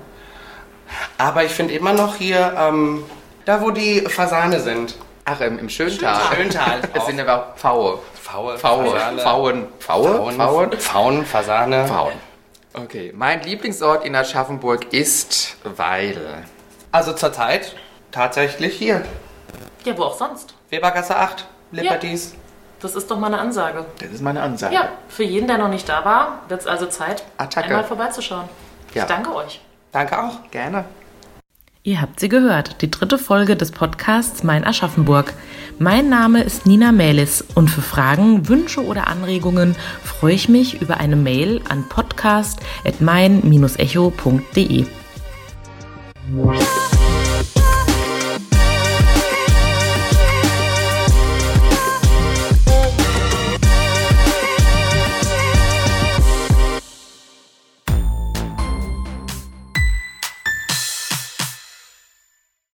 Aber 1.17 1.43
ich 1.43 1.51
finde 1.51 1.73
immer 1.73 1.91
noch 1.91 2.15
hier, 2.15 2.55
ähm, 2.57 3.03
da 3.43 3.62
wo 3.62 3.71
die 3.71 4.01
Fasane 4.01 4.62
sind. 4.62 4.95
Ach, 5.25 5.41
im, 5.41 5.60
im 5.60 5.67
Schöntal. 5.67 6.21
Schöntal. 6.33 6.81
Das 6.93 7.05
sind 7.05 7.19
aber 7.19 7.36
auch 7.36 7.57
Pfaue. 7.57 7.99
Faue, 8.13 8.57
Pfaue. 8.57 8.91
Fasane. 8.91 9.21
Pfauen. 9.21 9.67
Pfaue? 9.79 10.15
Pfauen, 10.15 10.36
Pfauen? 10.36 10.71
Pfauen, 10.79 11.25
Fasane. 11.25 11.86
Pfauen. 11.86 12.27
Okay, 12.73 13.13
mein 13.15 13.41
Lieblingsort 13.41 14.06
in 14.06 14.15
Aschaffenburg 14.15 14.93
ist 14.93 15.58
Weil. 15.63 16.45
Also 16.91 17.13
zurzeit 17.13 17.75
Tatsächlich 18.12 18.75
hier. 18.77 19.03
Ja, 19.84 19.97
wo 19.97 20.03
auch 20.03 20.17
sonst. 20.17 20.56
Webergasse 20.69 21.15
8, 21.15 21.45
Liberties. 21.71 22.34
Das 22.80 22.95
ist 22.95 23.10
doch 23.10 23.19
mal 23.19 23.27
eine 23.27 23.39
Ansage. 23.39 23.86
Das 23.99 24.10
ist 24.10 24.21
meine 24.21 24.41
Ansage. 24.41 24.73
Ja, 24.73 24.89
für 25.08 25.23
jeden, 25.23 25.47
der 25.47 25.58
noch 25.58 25.67
nicht 25.67 25.88
da 25.89 26.06
war, 26.06 26.39
wird 26.47 26.62
es 26.62 26.67
also 26.67 26.86
Zeit, 26.88 27.23
Attacke. 27.38 27.67
einmal 27.67 27.84
vorbeizuschauen. 27.84 28.47
Ja. 28.93 29.03
Ich 29.03 29.08
danke 29.08 29.34
euch. 29.36 29.62
Danke 29.91 30.19
auch. 30.19 30.49
Gerne. 30.51 30.86
Ihr 31.88 32.02
habt 32.02 32.19
sie 32.19 32.28
gehört, 32.28 32.82
die 32.82 32.91
dritte 32.91 33.17
Folge 33.17 33.56
des 33.56 33.71
Podcasts 33.71 34.43
Mein 34.43 34.65
Aschaffenburg. 34.65 35.32
Mein 35.80 36.10
Name 36.10 36.43
ist 36.43 36.65
Nina 36.65 36.91
Mählis 36.91 37.41
und 37.56 37.69
für 37.69 37.82
Fragen, 37.82 38.50
Wünsche 38.50 38.84
oder 38.84 39.08
Anregungen 39.08 39.73
freue 40.04 40.34
ich 40.34 40.50
mich 40.50 40.82
über 40.82 40.97
eine 40.97 41.15
Mail 41.15 41.62
an 41.69 41.88
podcast.mein-echo.de. 41.88 44.86